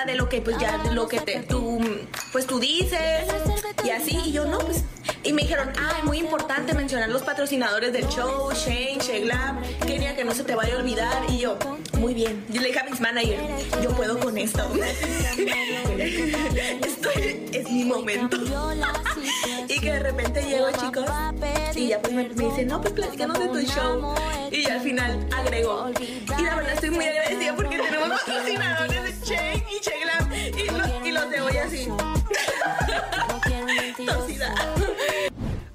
de 0.04 0.14
lo 0.14 0.28
que 0.28 0.40
pues 0.40 0.58
ya, 0.58 0.76
lo 0.92 1.08
que 1.08 1.20
te, 1.20 1.40
tú, 1.40 1.80
pues 2.32 2.46
tú 2.46 2.58
dices, 2.58 3.26
y 3.84 3.90
así, 3.90 4.18
y 4.24 4.32
yo 4.32 4.44
no, 4.44 4.58
pues. 4.58 4.84
Y 5.24 5.32
me 5.32 5.42
dijeron, 5.42 5.72
ah, 5.78 6.00
muy 6.04 6.18
importante 6.18 6.74
mencionar 6.74 7.08
los 7.08 7.22
patrocinadores 7.22 7.92
del 7.92 8.06
show, 8.08 8.50
Shane, 8.52 8.98
Sheglam, 9.00 9.60
quería 9.86 10.14
que 10.14 10.24
no 10.24 10.32
se 10.34 10.44
te 10.44 10.54
vaya 10.54 10.74
a 10.74 10.78
olvidar, 10.78 11.24
y 11.28 11.38
yo, 11.38 11.58
muy 11.98 12.14
bien. 12.14 12.44
Yo 12.48 12.60
le 12.60 12.68
dije 12.68 12.80
a 12.80 12.84
mis 12.84 13.00
managers, 13.00 13.42
yo 13.82 13.90
puedo 13.90 14.18
con 14.18 14.38
esto. 14.38 14.62
Estoy, 15.98 17.48
es 17.52 17.70
mi 17.70 17.84
momento. 17.84 18.36
y 19.68 19.80
que 19.80 19.92
de 19.92 19.98
repente 19.98 20.42
llego, 20.42 20.70
chicos, 20.72 21.06
y 21.74 21.88
ya 21.88 22.00
pues 22.00 22.12
me, 22.12 22.28
me 22.28 22.44
dicen, 22.44 22.68
no, 22.68 22.80
pues 22.80 22.92
platicamos 22.92 23.38
de 23.38 23.48
tu 23.48 23.60
show. 23.60 24.14
Y 24.50 24.66
al 24.66 24.80
final 24.80 25.26
agrego. 25.36 25.90
Y 26.00 26.42
la 26.42 26.54
verdad 26.54 26.72
estoy 26.74 26.90
muy 26.90 27.04
agradecida 27.04 27.54
porque 27.54 27.78
tenemos 27.78 28.20
patrocinadores 28.20 29.07
Che 29.28 29.62
y 29.70 29.78
Che 29.78 29.92
Glam 30.00 30.32
y 30.32 30.70
los, 30.70 30.88
y 31.04 31.12
los 31.12 31.30
de 31.30 31.40
hoy 31.42 31.58
así. 31.58 31.86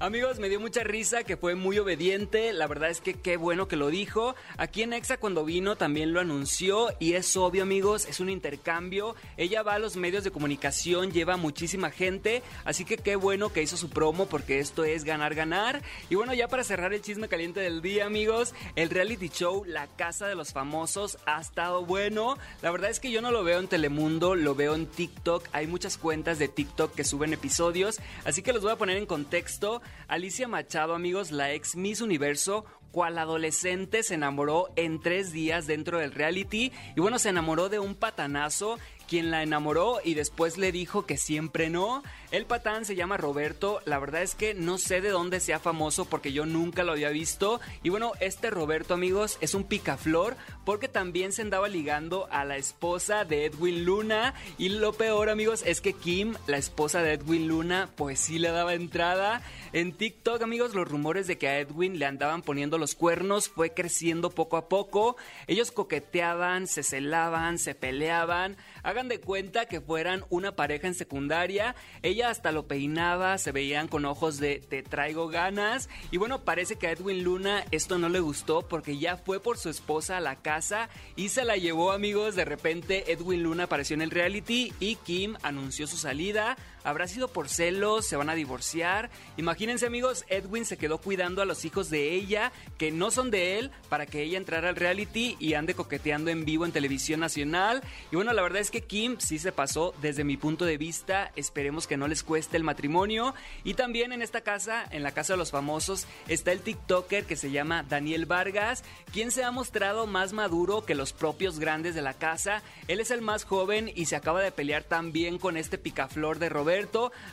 Amigos, 0.04 0.38
me 0.38 0.50
dio 0.50 0.60
mucha 0.60 0.84
risa 0.84 1.24
que 1.24 1.38
fue 1.38 1.54
muy 1.54 1.78
obediente. 1.78 2.52
La 2.52 2.66
verdad 2.66 2.90
es 2.90 3.00
que 3.00 3.14
qué 3.14 3.38
bueno 3.38 3.68
que 3.68 3.76
lo 3.76 3.88
dijo. 3.88 4.34
Aquí 4.58 4.82
en 4.82 4.92
Exa 4.92 5.16
cuando 5.16 5.46
vino 5.46 5.76
también 5.76 6.12
lo 6.12 6.20
anunció 6.20 6.90
y 6.98 7.14
es 7.14 7.34
obvio, 7.38 7.62
amigos, 7.62 8.04
es 8.04 8.20
un 8.20 8.28
intercambio. 8.28 9.16
Ella 9.38 9.62
va 9.62 9.72
a 9.72 9.78
los 9.78 9.96
medios 9.96 10.22
de 10.22 10.30
comunicación, 10.30 11.10
lleva 11.10 11.38
muchísima 11.38 11.90
gente, 11.90 12.42
así 12.66 12.84
que 12.84 12.98
qué 12.98 13.16
bueno 13.16 13.50
que 13.50 13.62
hizo 13.62 13.78
su 13.78 13.88
promo 13.88 14.26
porque 14.26 14.58
esto 14.58 14.84
es 14.84 15.04
ganar 15.04 15.34
ganar. 15.34 15.80
Y 16.10 16.16
bueno, 16.16 16.34
ya 16.34 16.48
para 16.48 16.64
cerrar 16.64 16.92
el 16.92 17.00
chisme 17.00 17.28
caliente 17.28 17.60
del 17.60 17.80
día, 17.80 18.04
amigos, 18.04 18.52
el 18.76 18.90
reality 18.90 19.30
show 19.30 19.64
La 19.64 19.86
Casa 19.86 20.26
de 20.26 20.34
los 20.34 20.52
Famosos 20.52 21.16
ha 21.24 21.40
estado 21.40 21.86
bueno. 21.86 22.36
La 22.60 22.70
verdad 22.70 22.90
es 22.90 23.00
que 23.00 23.10
yo 23.10 23.22
no 23.22 23.30
lo 23.30 23.42
veo 23.42 23.58
en 23.58 23.68
Telemundo, 23.68 24.34
lo 24.34 24.54
veo 24.54 24.74
en 24.74 24.84
TikTok. 24.84 25.48
Hay 25.52 25.66
muchas 25.66 25.96
cuentas 25.96 26.38
de 26.38 26.48
TikTok 26.48 26.94
que 26.94 27.04
suben 27.04 27.32
episodios, 27.32 28.00
así 28.26 28.42
que 28.42 28.52
los 28.52 28.60
voy 28.60 28.72
a 28.72 28.76
poner 28.76 28.98
en 28.98 29.06
contexto. 29.06 29.80
Alicia 30.08 30.48
Machado, 30.48 30.94
amigos, 30.94 31.30
la 31.30 31.52
ex 31.52 31.76
Miss 31.76 32.00
Universo, 32.00 32.64
cual 32.92 33.18
adolescente 33.18 34.02
se 34.02 34.14
enamoró 34.14 34.68
en 34.76 35.00
tres 35.00 35.32
días 35.32 35.66
dentro 35.66 35.98
del 35.98 36.12
reality 36.12 36.72
y 36.94 37.00
bueno, 37.00 37.18
se 37.18 37.30
enamoró 37.30 37.68
de 37.68 37.80
un 37.80 37.96
patanazo 37.96 38.78
quien 39.08 39.30
la 39.30 39.42
enamoró 39.42 40.00
y 40.04 40.14
después 40.14 40.58
le 40.58 40.72
dijo 40.72 41.06
que 41.06 41.16
siempre 41.16 41.70
no. 41.70 42.02
El 42.30 42.46
patán 42.46 42.84
se 42.84 42.96
llama 42.96 43.16
Roberto, 43.16 43.80
la 43.84 44.00
verdad 44.00 44.22
es 44.22 44.34
que 44.34 44.54
no 44.54 44.76
sé 44.76 45.00
de 45.00 45.10
dónde 45.10 45.38
sea 45.38 45.60
famoso 45.60 46.04
porque 46.04 46.32
yo 46.32 46.46
nunca 46.46 46.82
lo 46.82 46.90
había 46.90 47.10
visto. 47.10 47.60
Y 47.84 47.90
bueno, 47.90 48.10
este 48.18 48.50
Roberto 48.50 48.94
amigos 48.94 49.38
es 49.40 49.54
un 49.54 49.62
picaflor 49.62 50.36
porque 50.64 50.88
también 50.88 51.30
se 51.32 51.42
andaba 51.42 51.68
ligando 51.68 52.26
a 52.32 52.44
la 52.44 52.56
esposa 52.56 53.24
de 53.24 53.44
Edwin 53.44 53.84
Luna. 53.84 54.34
Y 54.58 54.70
lo 54.70 54.92
peor 54.94 55.28
amigos 55.28 55.62
es 55.64 55.80
que 55.80 55.92
Kim, 55.92 56.34
la 56.48 56.56
esposa 56.56 57.02
de 57.02 57.12
Edwin 57.12 57.46
Luna, 57.46 57.88
pues 57.94 58.18
sí 58.18 58.40
le 58.40 58.50
daba 58.50 58.74
entrada. 58.74 59.40
En 59.72 59.92
TikTok 59.92 60.42
amigos 60.42 60.74
los 60.74 60.88
rumores 60.88 61.28
de 61.28 61.38
que 61.38 61.48
a 61.48 61.60
Edwin 61.60 61.98
le 61.98 62.06
andaban 62.06 62.42
poniendo 62.42 62.78
los 62.78 62.94
cuernos 62.94 63.48
fue 63.48 63.74
creciendo 63.74 64.30
poco 64.30 64.56
a 64.56 64.68
poco. 64.68 65.16
Ellos 65.46 65.70
coqueteaban, 65.70 66.66
se 66.66 66.82
celaban, 66.82 67.58
se 67.58 67.74
peleaban. 67.74 68.56
Hagan 68.94 69.08
de 69.08 69.18
cuenta 69.18 69.66
que 69.66 69.80
fueran 69.80 70.24
una 70.30 70.54
pareja 70.54 70.86
en 70.86 70.94
secundaria. 70.94 71.74
Ella 72.04 72.30
hasta 72.30 72.52
lo 72.52 72.68
peinaba, 72.68 73.38
se 73.38 73.50
veían 73.50 73.88
con 73.88 74.04
ojos 74.04 74.38
de 74.38 74.60
te 74.60 74.84
traigo 74.84 75.26
ganas. 75.26 75.88
Y 76.12 76.16
bueno, 76.18 76.44
parece 76.44 76.76
que 76.76 76.86
a 76.86 76.92
Edwin 76.92 77.24
Luna 77.24 77.64
esto 77.72 77.98
no 77.98 78.08
le 78.08 78.20
gustó 78.20 78.68
porque 78.68 78.96
ya 78.96 79.16
fue 79.16 79.40
por 79.40 79.58
su 79.58 79.68
esposa 79.68 80.18
a 80.18 80.20
la 80.20 80.36
casa 80.36 80.90
y 81.16 81.30
se 81.30 81.44
la 81.44 81.56
llevó 81.56 81.90
amigos. 81.90 82.36
De 82.36 82.44
repente 82.44 83.10
Edwin 83.10 83.42
Luna 83.42 83.64
apareció 83.64 83.94
en 83.94 84.02
el 84.02 84.12
reality 84.12 84.72
y 84.78 84.94
Kim 84.94 85.34
anunció 85.42 85.88
su 85.88 85.96
salida. 85.96 86.56
¿Habrá 86.84 87.08
sido 87.08 87.28
por 87.28 87.48
celos? 87.48 88.06
¿Se 88.06 88.14
van 88.14 88.28
a 88.28 88.34
divorciar? 88.34 89.10
Imagínense 89.38 89.86
amigos, 89.86 90.26
Edwin 90.28 90.66
se 90.66 90.76
quedó 90.76 90.98
cuidando 90.98 91.40
a 91.40 91.46
los 91.46 91.64
hijos 91.64 91.88
de 91.88 92.12
ella, 92.12 92.52
que 92.76 92.92
no 92.92 93.10
son 93.10 93.30
de 93.30 93.58
él, 93.58 93.70
para 93.88 94.04
que 94.04 94.22
ella 94.22 94.36
entrara 94.36 94.68
al 94.68 94.76
reality 94.76 95.34
y 95.40 95.54
ande 95.54 95.72
coqueteando 95.72 96.30
en 96.30 96.44
vivo 96.44 96.66
en 96.66 96.72
televisión 96.72 97.20
nacional. 97.20 97.82
Y 98.12 98.16
bueno, 98.16 98.34
la 98.34 98.42
verdad 98.42 98.60
es 98.60 98.70
que 98.70 98.82
Kim 98.84 99.16
sí 99.18 99.38
se 99.38 99.52
pasó 99.52 99.94
desde 100.00 100.24
mi 100.24 100.36
punto 100.36 100.64
de 100.64 100.76
vista. 100.76 101.32
Esperemos 101.36 101.86
que 101.86 101.96
no 101.96 102.06
les 102.06 102.22
cueste 102.22 102.56
el 102.56 102.64
matrimonio. 102.64 103.34
Y 103.64 103.74
también 103.74 104.12
en 104.12 104.22
esta 104.22 104.42
casa, 104.42 104.84
en 104.90 105.02
la 105.02 105.12
casa 105.12 105.32
de 105.32 105.38
los 105.38 105.50
famosos, 105.50 106.06
está 106.28 106.52
el 106.52 106.60
TikToker 106.60 107.24
que 107.24 107.36
se 107.36 107.50
llama 107.50 107.82
Daniel 107.82 108.26
Vargas, 108.26 108.84
quien 109.12 109.30
se 109.30 109.42
ha 109.42 109.50
mostrado 109.50 110.06
más 110.06 110.32
maduro 110.32 110.84
que 110.84 110.94
los 110.94 111.12
propios 111.12 111.58
grandes 111.58 111.94
de 111.94 112.02
la 112.02 112.14
casa. 112.14 112.62
Él 112.88 113.00
es 113.00 113.10
el 113.10 113.22
más 113.22 113.44
joven 113.44 113.90
y 113.94 114.06
se 114.06 114.16
acaba 114.16 114.42
de 114.42 114.52
pelear 114.52 114.84
también 114.84 115.38
con 115.38 115.56
este 115.56 115.78
picaflor 115.78 116.38
de 116.38 116.48
Robert 116.48 116.74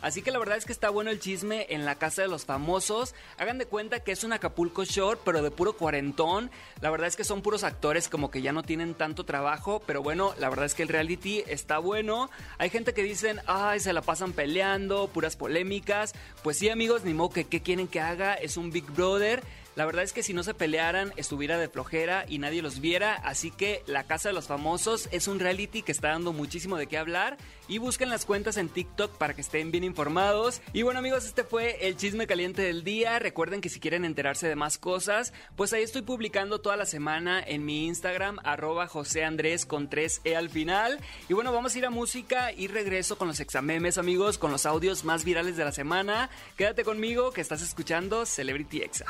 Así 0.01 0.21
que 0.21 0.31
la 0.31 0.39
verdad 0.39 0.57
es 0.57 0.65
que 0.65 0.71
está 0.71 0.89
bueno 0.89 1.11
el 1.11 1.19
chisme 1.19 1.65
en 1.69 1.85
la 1.85 1.95
casa 1.95 2.21
de 2.21 2.27
los 2.27 2.45
famosos. 2.45 3.13
Hagan 3.37 3.57
de 3.57 3.65
cuenta 3.65 4.01
que 4.01 4.11
es 4.11 4.23
un 4.23 4.33
Acapulco 4.33 4.83
Short, 4.83 5.21
pero 5.23 5.41
de 5.41 5.51
puro 5.51 5.73
cuarentón. 5.73 6.51
La 6.79 6.89
verdad 6.89 7.07
es 7.07 7.15
que 7.15 7.23
son 7.23 7.41
puros 7.41 7.63
actores 7.63 8.07
como 8.07 8.31
que 8.31 8.41
ya 8.41 8.53
no 8.53 8.63
tienen 8.63 8.93
tanto 8.93 9.25
trabajo, 9.25 9.81
pero 9.85 10.01
bueno, 10.01 10.33
la 10.39 10.49
verdad 10.49 10.65
es 10.65 10.73
que 10.73 10.83
el 10.83 10.89
reality 10.89 11.40
está 11.47 11.79
bueno. 11.79 12.29
Hay 12.57 12.69
gente 12.69 12.93
que 12.93 13.03
dicen, 13.03 13.39
ay, 13.47 13.79
se 13.79 13.93
la 13.93 14.01
pasan 14.01 14.33
peleando, 14.33 15.07
puras 15.07 15.35
polémicas. 15.35 16.13
Pues 16.43 16.57
sí, 16.57 16.69
amigos, 16.69 17.03
ni 17.03 17.13
modo 17.13 17.29
que 17.29 17.45
qué 17.45 17.61
quieren 17.61 17.87
que 17.87 17.99
haga, 17.99 18.33
es 18.33 18.57
un 18.57 18.71
Big 18.71 18.85
Brother. 18.91 19.43
La 19.75 19.85
verdad 19.85 20.03
es 20.03 20.11
que 20.11 20.21
si 20.21 20.33
no 20.33 20.43
se 20.43 20.53
pelearan, 20.53 21.13
estuviera 21.15 21.57
de 21.57 21.69
flojera 21.69 22.25
y 22.27 22.39
nadie 22.39 22.61
los 22.61 22.81
viera. 22.81 23.15
Así 23.15 23.51
que 23.51 23.83
La 23.85 24.03
Casa 24.03 24.29
de 24.29 24.33
los 24.33 24.47
Famosos 24.47 25.07
es 25.11 25.27
un 25.27 25.39
reality 25.39 25.81
que 25.81 25.93
está 25.93 26.09
dando 26.09 26.33
muchísimo 26.33 26.75
de 26.75 26.87
qué 26.87 26.97
hablar. 26.97 27.37
Y 27.69 27.77
busquen 27.77 28.09
las 28.09 28.25
cuentas 28.25 28.57
en 28.57 28.67
TikTok 28.67 29.17
para 29.17 29.33
que 29.33 29.39
estén 29.39 29.71
bien 29.71 29.85
informados. 29.85 30.61
Y 30.73 30.81
bueno, 30.81 30.99
amigos, 30.99 31.25
este 31.25 31.45
fue 31.45 31.87
el 31.87 31.95
chisme 31.95 32.27
caliente 32.27 32.61
del 32.61 32.83
día. 32.83 33.17
Recuerden 33.19 33.61
que 33.61 33.69
si 33.69 33.79
quieren 33.79 34.03
enterarse 34.03 34.47
de 34.49 34.57
más 34.57 34.77
cosas, 34.77 35.31
pues 35.55 35.71
ahí 35.71 35.83
estoy 35.83 36.01
publicando 36.01 36.59
toda 36.59 36.75
la 36.75 36.85
semana 36.85 37.41
en 37.41 37.63
mi 37.63 37.87
Instagram, 37.87 38.39
arroba 38.43 38.87
José 38.87 39.23
Andrés 39.23 39.65
con 39.65 39.89
3E 39.89 40.35
al 40.35 40.49
final. 40.49 40.99
Y 41.29 41.33
bueno, 41.33 41.53
vamos 41.53 41.73
a 41.73 41.77
ir 41.77 41.85
a 41.85 41.89
música 41.89 42.51
y 42.51 42.67
regreso 42.67 43.17
con 43.17 43.29
los 43.29 43.39
examemes, 43.39 43.97
amigos, 43.97 44.37
con 44.37 44.51
los 44.51 44.65
audios 44.65 45.05
más 45.05 45.23
virales 45.23 45.55
de 45.55 45.63
la 45.63 45.71
semana. 45.71 46.29
Quédate 46.57 46.83
conmigo 46.83 47.31
que 47.31 47.39
estás 47.39 47.61
escuchando 47.61 48.25
Celebrity 48.25 48.81
Exa. 48.81 49.05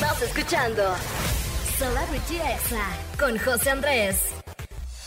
Estás 0.00 0.22
escuchando 0.22 0.82
Celebrity 1.76 2.36
Exa 2.36 2.86
con 3.18 3.38
José 3.38 3.68
Andrés. 3.68 4.39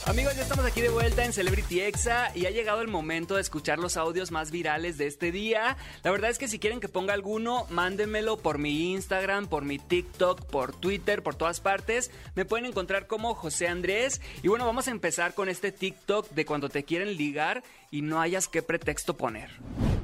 Amigos, 0.06 0.36
ya 0.36 0.42
estamos 0.42 0.66
aquí 0.66 0.82
de 0.82 0.90
vuelta 0.90 1.24
en 1.24 1.32
Celebrity 1.32 1.80
Exa 1.80 2.30
y 2.36 2.46
ha 2.46 2.52
llegado 2.52 2.82
el 2.82 2.90
momento 2.90 3.36
de 3.36 3.42
escuchar 3.42 3.80
los 3.80 3.96
audios 3.96 4.32
más 4.32 4.52
virales 4.52 4.98
de 4.98 5.08
este 5.08 5.32
día. 5.32 5.78
La 6.04 6.12
verdad 6.12 6.30
es 6.30 6.38
que 6.38 6.50
si 6.50 6.60
quieren 6.60 6.82
que 6.82 6.90
ponga 6.90 7.14
alguno, 7.14 7.66
mándenmelo 7.70 8.36
por 8.36 8.58
mi 8.58 8.92
Instagram, 8.92 9.48
por 9.48 9.64
mi 9.64 9.80
TikTok, 9.80 10.42
por 10.48 10.76
Twitter, 10.76 11.24
por 11.24 11.36
todas 11.36 11.62
partes. 11.62 12.12
Me 12.36 12.44
pueden 12.44 12.66
encontrar 12.66 13.08
como 13.08 13.34
José 13.34 13.70
Andrés. 13.70 14.20
Y 14.42 14.50
bueno, 14.50 14.66
vamos 14.66 14.90
a 14.90 14.92
empezar 14.92 15.36
con 15.36 15.48
este 15.48 15.72
TikTok 15.72 16.32
de 16.32 16.46
cuando 16.46 16.68
te 16.68 16.84
quieren 16.84 17.16
ligar 17.16 17.64
y 17.90 18.02
no 18.02 18.20
hayas 18.20 18.50
qué 18.50 18.62
pretexto 18.62 19.16
poner. 19.16 19.52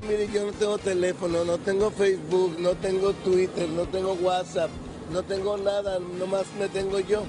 Mire, 0.07 0.29
yo 0.33 0.45
no 0.45 0.53
tengo 0.53 0.77
teléfono, 0.77 1.43
no 1.43 1.57
tengo 1.57 1.91
Facebook, 1.91 2.55
no 2.57 2.71
tengo 2.75 3.11
Twitter, 3.11 3.67
no 3.67 3.83
tengo 3.83 4.13
WhatsApp, 4.13 4.69
no 5.11 5.23
tengo 5.23 5.57
nada, 5.57 5.99
nomás 5.99 6.45
me 6.57 6.69
tengo 6.69 7.01
yo. 7.01 7.25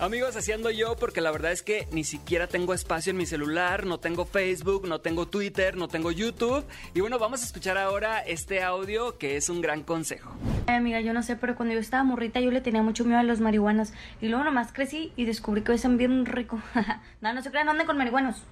Amigos, 0.00 0.36
haciendo 0.36 0.70
yo 0.70 0.94
porque 0.94 1.20
la 1.20 1.32
verdad 1.32 1.50
es 1.50 1.64
que 1.64 1.88
ni 1.90 2.04
siquiera 2.04 2.46
tengo 2.46 2.72
espacio 2.72 3.10
en 3.10 3.16
mi 3.16 3.26
celular, 3.26 3.84
no 3.84 3.98
tengo 3.98 4.26
Facebook, 4.26 4.86
no 4.86 5.00
tengo 5.00 5.26
Twitter, 5.26 5.76
no 5.76 5.88
tengo 5.88 6.12
YouTube. 6.12 6.64
Y 6.94 7.00
bueno, 7.00 7.18
vamos 7.18 7.42
a 7.42 7.44
escuchar 7.44 7.76
ahora 7.76 8.20
este 8.20 8.62
audio 8.62 9.18
que 9.18 9.36
es 9.36 9.48
un 9.48 9.60
gran 9.60 9.82
consejo. 9.82 10.30
Ay, 10.68 10.76
amiga, 10.76 11.00
yo 11.00 11.12
no 11.12 11.24
sé, 11.24 11.34
pero 11.34 11.56
cuando 11.56 11.74
yo 11.74 11.80
estaba 11.80 12.04
morrita 12.04 12.38
yo 12.38 12.52
le 12.52 12.60
tenía 12.60 12.80
mucho 12.80 13.04
miedo 13.04 13.18
a 13.18 13.24
los 13.24 13.40
marihuanos. 13.40 13.92
Y 14.20 14.28
luego 14.28 14.44
nomás 14.44 14.72
crecí 14.72 15.12
y 15.16 15.24
descubrí 15.24 15.62
que 15.62 15.72
besan 15.72 15.96
bien 15.96 16.26
rico. 16.26 16.62
no, 17.20 17.32
no 17.32 17.42
se 17.42 17.50
crean, 17.50 17.66
no 17.66 17.72
anden 17.72 17.88
con 17.88 17.98
marihuanos. 17.98 18.44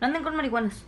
No 0.00 0.06
anden 0.06 0.22
con 0.22 0.36
marihuanos. 0.36 0.84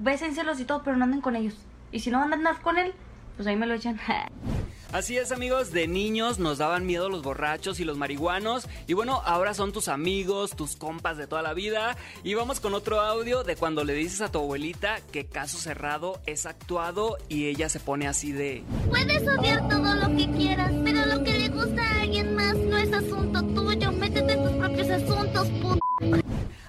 Bésenselos 0.00 0.60
y 0.60 0.66
todo, 0.66 0.82
pero 0.82 0.98
no 0.98 1.04
anden 1.04 1.22
con 1.22 1.34
ellos. 1.34 1.56
Y 1.92 2.00
si 2.00 2.10
no 2.10 2.22
andan 2.22 2.44
con 2.62 2.76
él, 2.76 2.92
pues 3.36 3.48
ahí 3.48 3.56
me 3.56 3.66
lo 3.66 3.72
echan. 3.72 3.98
Así 4.92 5.18
es 5.18 5.32
amigos, 5.32 5.72
de 5.72 5.88
niños 5.88 6.38
nos 6.38 6.58
daban 6.58 6.86
miedo 6.86 7.08
los 7.08 7.22
borrachos 7.22 7.80
y 7.80 7.84
los 7.84 7.98
marihuanos 7.98 8.68
y 8.86 8.94
bueno, 8.94 9.20
ahora 9.24 9.52
son 9.52 9.72
tus 9.72 9.88
amigos, 9.88 10.54
tus 10.54 10.76
compas 10.76 11.18
de 11.18 11.26
toda 11.26 11.42
la 11.42 11.54
vida 11.54 11.96
y 12.22 12.34
vamos 12.34 12.60
con 12.60 12.72
otro 12.72 13.00
audio 13.00 13.42
de 13.42 13.56
cuando 13.56 13.84
le 13.84 13.94
dices 13.94 14.20
a 14.20 14.30
tu 14.30 14.38
abuelita 14.38 15.00
que 15.12 15.26
caso 15.26 15.58
cerrado 15.58 16.20
es 16.26 16.46
actuado 16.46 17.18
y 17.28 17.46
ella 17.46 17.68
se 17.68 17.80
pone 17.80 18.06
así 18.06 18.32
de... 18.32 18.62
Puedes 18.88 19.22
odiar 19.26 19.68
todo 19.68 19.94
lo 19.94 20.16
que 20.16 20.30
quieras, 20.30 20.72
pero 20.84 21.04
lo 21.06 21.24
que 21.24 21.38
le 21.38 21.48
gusta 21.48 21.82
a 21.82 22.02
alguien 22.02 22.34
más 22.36 22.54
no 22.54 22.76
es 22.78 22.92
asunto 22.92 23.42
tuyo, 23.42 23.92
métete 23.92 24.32
en 24.32 24.44
tus 24.44 24.52
propios 24.52 24.88
asuntos, 24.88 25.48
puto. 25.60 25.80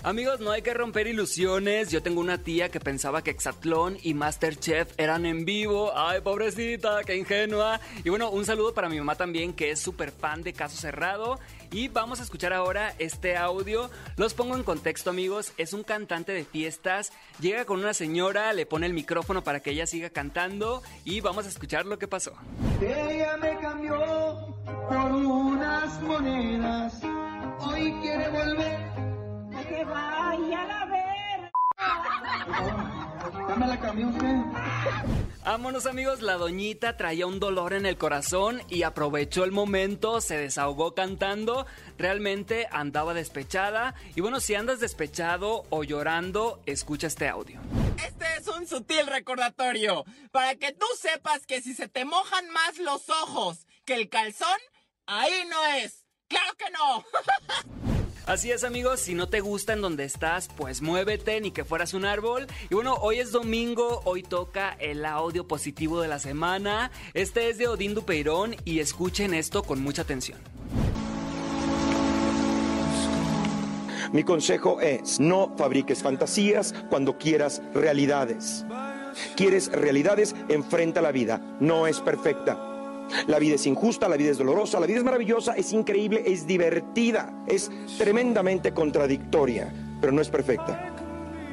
Amigos, 0.08 0.40
no 0.40 0.52
hay 0.52 0.62
que 0.62 0.74
romper 0.74 1.06
ilusiones. 1.08 1.92
Yo 1.92 2.02
tengo 2.02 2.22
una 2.22 2.38
tía 2.38 2.70
que 2.70 2.80
pensaba 2.80 3.24
que 3.24 3.32
Exatlón 3.32 3.98
y 4.04 4.14
Masterchef 4.14 4.98
eran 4.98 5.26
en 5.26 5.44
vivo. 5.44 5.92
Ay, 5.94 6.22
pobrecita, 6.22 7.04
qué 7.06 7.18
ingenua. 7.18 7.82
Y 8.06 8.10
bueno, 8.10 8.30
un 8.30 8.46
saludo 8.46 8.74
para 8.74 8.88
mi 8.88 8.98
mamá 8.98 9.16
también, 9.16 9.52
que 9.52 9.70
es 9.70 9.82
súper 9.82 10.14
fan 10.14 10.44
de 10.44 10.54
Caso 10.54 10.78
Cerrado. 10.78 11.40
Y 11.74 11.90
vamos 11.90 12.22
a 12.22 12.24
escuchar 12.24 12.54
ahora 12.54 12.96
este 13.00 13.36
audio. 13.36 13.90
Los 14.16 14.34
pongo 14.34 14.56
en 14.56 14.64
contexto, 14.64 15.10
amigos. 15.10 15.52
Es 15.58 15.74
un 15.74 15.84
cantante 15.84 16.32
de 16.32 16.46
fiestas. 16.46 17.12
Llega 17.42 17.66
con 17.66 17.78
una 17.80 17.94
señora, 17.94 18.54
le 18.54 18.66
pone 18.66 18.86
el 18.86 18.94
micrófono 18.94 19.44
para 19.44 19.60
que 19.60 19.72
ella 19.72 19.88
siga 19.88 20.10
cantando. 20.10 20.84
Y 21.04 21.20
vamos 21.20 21.46
a 21.48 21.50
escuchar 21.50 21.86
lo 21.86 22.00
que 22.00 22.08
pasó. 22.08 22.32
Ella 22.80 23.36
me 23.36 23.58
cambió 23.58 24.56
por 24.88 25.12
unas 25.12 26.02
monedas. 26.02 27.02
Hoy 27.60 27.94
quiere 28.02 28.30
volver 28.30 28.97
que 29.66 29.84
vaya 29.86 30.82
a 30.82 30.86
ver. 30.86 31.52
Vámonos 35.44 35.86
amigos, 35.86 36.22
la 36.22 36.34
doñita 36.34 36.98
traía 36.98 37.26
un 37.26 37.40
dolor 37.40 37.74
en 37.74 37.86
el 37.86 37.98
corazón 37.98 38.62
y 38.70 38.84
aprovechó 38.84 39.44
el 39.44 39.52
momento, 39.52 40.20
se 40.20 40.38
desahogó 40.38 40.94
cantando, 40.94 41.66
realmente 41.98 42.68
andaba 42.72 43.14
despechada 43.14 43.96
y 44.16 44.22
bueno, 44.22 44.40
si 44.40 44.56
andas 44.56 44.80
despechado 44.80 45.66
o 45.70 45.84
llorando, 45.84 46.62
escucha 46.66 47.08
este 47.08 47.30
audio. 47.30 47.62
Este 48.06 48.26
es 48.38 48.48
un 48.48 48.68
sutil 48.68 49.08
recordatorio 49.08 50.04
para 50.32 50.56
que 50.56 50.74
tú 50.74 50.86
sepas 51.00 51.46
que 51.46 51.62
si 51.62 51.74
se 51.74 51.88
te 51.88 52.04
mojan 52.06 52.50
más 52.50 52.78
los 52.78 53.10
ojos 53.10 53.66
que 53.86 53.96
el 53.96 54.10
calzón, 54.10 54.60
ahí 55.06 55.46
no 55.50 55.66
es. 55.78 56.04
¡Claro 56.28 56.54
que 56.58 56.70
no! 56.72 57.06
Así 58.28 58.52
es 58.52 58.66
amigos, 58.66 59.00
si 59.00 59.16
no 59.16 59.30
te 59.30 59.40
gusta 59.40 59.72
en 59.72 59.80
donde 59.80 60.04
estás, 60.04 60.50
pues 60.50 60.82
muévete 60.82 61.40
ni 61.40 61.52
que 61.52 61.64
fueras 61.64 61.94
un 61.94 62.04
árbol. 62.04 62.46
Y 62.70 62.76
bueno, 62.76 62.96
hoy 62.96 63.20
es 63.20 63.32
domingo, 63.32 64.02
hoy 64.04 64.22
toca 64.22 64.76
el 64.82 65.06
audio 65.06 65.48
positivo 65.48 66.02
de 66.02 66.10
la 66.10 66.20
semana. 66.20 66.92
Este 67.14 67.50
es 67.50 67.58
de 67.58 67.70
Odín 67.70 67.94
Dupeirón 67.94 68.58
y 68.66 68.80
escuchen 68.80 69.34
esto 69.34 69.64
con 69.64 69.82
mucha 69.82 70.02
atención. 70.02 70.40
Mi 74.12 74.26
consejo 74.26 74.82
es, 74.82 75.22
no 75.22 75.56
fabriques 75.58 76.04
fantasías 76.04 76.76
cuando 76.90 77.18
quieras 77.18 77.62
realidades. 77.74 78.66
Quieres 79.38 79.72
realidades, 79.72 80.36
enfrenta 80.50 81.02
la 81.02 81.14
vida. 81.14 81.58
No 81.62 81.88
es 81.88 82.02
perfecta. 82.02 82.67
La 83.28 83.40
vida 83.40 83.56
es 83.56 83.66
injusta, 83.66 84.08
la 84.08 84.18
vida 84.18 84.32
es 84.32 84.38
dolorosa, 84.38 84.80
la 84.80 84.88
vida 84.88 85.00
es 85.00 85.04
maravillosa, 85.04 85.54
es 85.54 85.74
increíble, 85.74 86.24
es 86.26 86.46
divertida, 86.48 87.44
es 87.48 87.70
tremendamente 87.98 88.74
contradictoria, 88.74 89.74
pero 90.02 90.14
no 90.14 90.22
es 90.22 90.30
perfecta. 90.30 90.94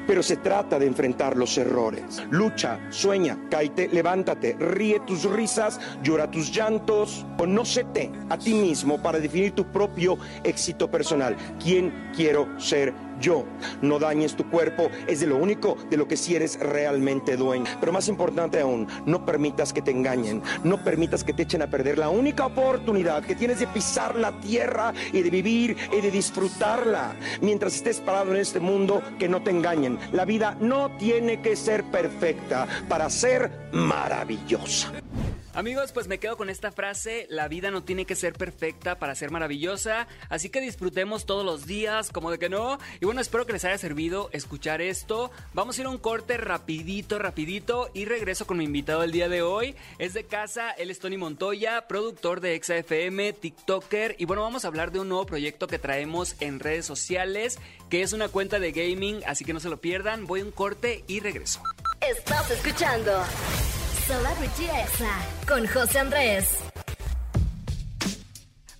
Pero 0.06 0.22
se 0.22 0.36
trata 0.36 0.78
de 0.78 0.86
enfrentar 0.86 1.34
los 1.34 1.56
errores. 1.56 2.22
Lucha, 2.30 2.78
sueña, 2.90 3.38
cáete, 3.50 3.88
levántate, 3.88 4.54
ríe 4.58 5.00
tus 5.00 5.24
risas, 5.24 5.80
llora 6.02 6.30
tus 6.30 6.54
llantos, 6.54 7.24
conócete 7.38 8.10
a 8.28 8.36
ti 8.36 8.52
mismo 8.52 9.00
para 9.02 9.18
definir 9.18 9.52
tu 9.52 9.64
propio 9.64 10.18
éxito 10.42 10.90
personal. 10.90 11.36
¿Quién 11.58 12.10
quiero 12.14 12.60
ser 12.60 12.92
yo. 13.20 13.44
No 13.82 13.98
dañes 13.98 14.34
tu 14.34 14.48
cuerpo, 14.50 14.90
es 15.06 15.20
de 15.20 15.26
lo 15.26 15.36
único 15.36 15.76
de 15.90 15.96
lo 15.96 16.08
que 16.08 16.16
si 16.16 16.34
eres 16.34 16.58
realmente 16.58 17.36
dueño. 17.36 17.64
Pero 17.80 17.92
más 17.92 18.08
importante 18.08 18.60
aún, 18.60 18.86
no 19.06 19.24
permitas 19.24 19.72
que 19.72 19.82
te 19.82 19.90
engañen, 19.90 20.42
no 20.62 20.82
permitas 20.82 21.24
que 21.24 21.32
te 21.32 21.42
echen 21.42 21.62
a 21.62 21.68
perder 21.68 21.98
la 21.98 22.08
única 22.08 22.46
oportunidad 22.46 23.24
que 23.24 23.34
tienes 23.34 23.60
de 23.60 23.66
pisar 23.66 24.14
la 24.16 24.32
tierra 24.40 24.92
y 25.12 25.22
de 25.22 25.30
vivir 25.30 25.76
y 25.96 26.00
de 26.00 26.10
disfrutarla. 26.10 27.16
Mientras 27.40 27.74
estés 27.74 28.00
parado 28.00 28.32
en 28.32 28.38
este 28.38 28.60
mundo, 28.60 29.02
que 29.18 29.28
no 29.28 29.42
te 29.42 29.50
engañen. 29.50 29.98
La 30.12 30.24
vida 30.24 30.56
no 30.60 30.90
tiene 30.96 31.40
que 31.40 31.56
ser 31.56 31.84
perfecta 31.84 32.66
para 32.88 33.10
ser 33.10 33.68
maravillosa. 33.72 34.92
Amigos, 35.54 35.92
pues 35.92 36.08
me 36.08 36.18
quedo 36.18 36.36
con 36.36 36.50
esta 36.50 36.72
frase, 36.72 37.28
la 37.30 37.46
vida 37.46 37.70
no 37.70 37.84
tiene 37.84 38.06
que 38.06 38.16
ser 38.16 38.32
perfecta 38.32 38.98
para 38.98 39.14
ser 39.14 39.30
maravillosa, 39.30 40.08
así 40.28 40.50
que 40.50 40.60
disfrutemos 40.60 41.26
todos 41.26 41.44
los 41.44 41.64
días, 41.64 42.10
como 42.10 42.32
de 42.32 42.40
que 42.40 42.48
no. 42.48 42.78
Y 43.00 43.04
bueno, 43.04 43.20
espero 43.20 43.46
que 43.46 43.52
les 43.52 43.64
haya 43.64 43.78
servido 43.78 44.30
escuchar 44.32 44.82
esto. 44.82 45.30
Vamos 45.52 45.78
a 45.78 45.82
ir 45.82 45.86
a 45.86 45.90
un 45.90 45.98
corte 45.98 46.38
rapidito, 46.38 47.20
rapidito 47.20 47.88
y 47.94 48.04
regreso 48.04 48.48
con 48.48 48.58
mi 48.58 48.64
invitado 48.64 49.04
el 49.04 49.12
día 49.12 49.28
de 49.28 49.42
hoy. 49.42 49.76
Es 50.00 50.12
de 50.12 50.24
casa, 50.24 50.72
él 50.72 50.90
es 50.90 50.98
Tony 50.98 51.18
Montoya, 51.18 51.86
productor 51.86 52.40
de 52.40 52.56
ExaFM, 52.56 53.32
TikToker 53.34 54.16
y 54.18 54.24
bueno, 54.24 54.42
vamos 54.42 54.64
a 54.64 54.68
hablar 54.68 54.90
de 54.90 54.98
un 54.98 55.08
nuevo 55.08 55.24
proyecto 55.24 55.68
que 55.68 55.78
traemos 55.78 56.34
en 56.40 56.58
redes 56.58 56.84
sociales, 56.84 57.60
que 57.90 58.02
es 58.02 58.12
una 58.12 58.26
cuenta 58.26 58.58
de 58.58 58.72
gaming, 58.72 59.22
así 59.24 59.44
que 59.44 59.52
no 59.52 59.60
se 59.60 59.68
lo 59.68 59.80
pierdan. 59.80 60.26
Voy 60.26 60.40
a 60.40 60.44
un 60.44 60.50
corte 60.50 61.04
y 61.06 61.20
regreso. 61.20 61.62
Estás 62.00 62.50
escuchando 62.50 63.22
Celebrity 64.06 64.64
Exa 64.64 65.18
con 65.48 65.66
José 65.66 65.98
Andrés. 65.98 66.58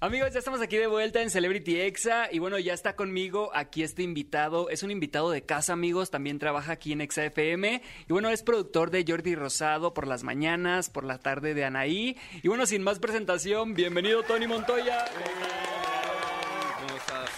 Amigos, 0.01 0.33
ya 0.35 0.39
estamos 0.39 0.61
aquí 0.61 0.77
de 0.77 0.87
vuelta 0.87 1.23
en 1.23 1.31
Celebrity 1.31 1.81
Exa 1.81 2.29
y 2.31 2.39
bueno, 2.39 2.59
ya 2.59 2.75
está 2.75 2.95
conmigo 2.95 3.51
aquí 3.55 3.83
este 3.83 4.03
invitado. 4.03 4.69
Es 4.69 4.83
un 4.83 4.91
invitado 4.91 5.31
de 5.31 5.43
casa, 5.43 5.73
amigos, 5.73 6.11
también 6.11 6.39
trabaja 6.39 6.73
aquí 6.73 6.93
en 6.93 7.01
Exa 7.01 7.25
FM 7.25 7.81
y 8.07 8.13
bueno, 8.13 8.29
es 8.29 8.43
productor 8.43 8.91
de 8.91 9.05
Jordi 9.09 9.35
Rosado 9.35 9.95
por 9.95 10.07
las 10.07 10.25
mañanas, 10.25 10.91
por 10.91 11.05
la 11.05 11.19
tarde 11.19 11.55
de 11.55 11.65
Anaí. 11.65 12.19
Y 12.43 12.49
bueno, 12.49 12.67
sin 12.67 12.83
más 12.83 12.99
presentación, 12.99 13.73
bienvenido 13.73 14.23
Tony 14.25 14.47
Montoya. 14.47 15.07
¿Cómo 16.87 16.99
estás? 16.99 17.31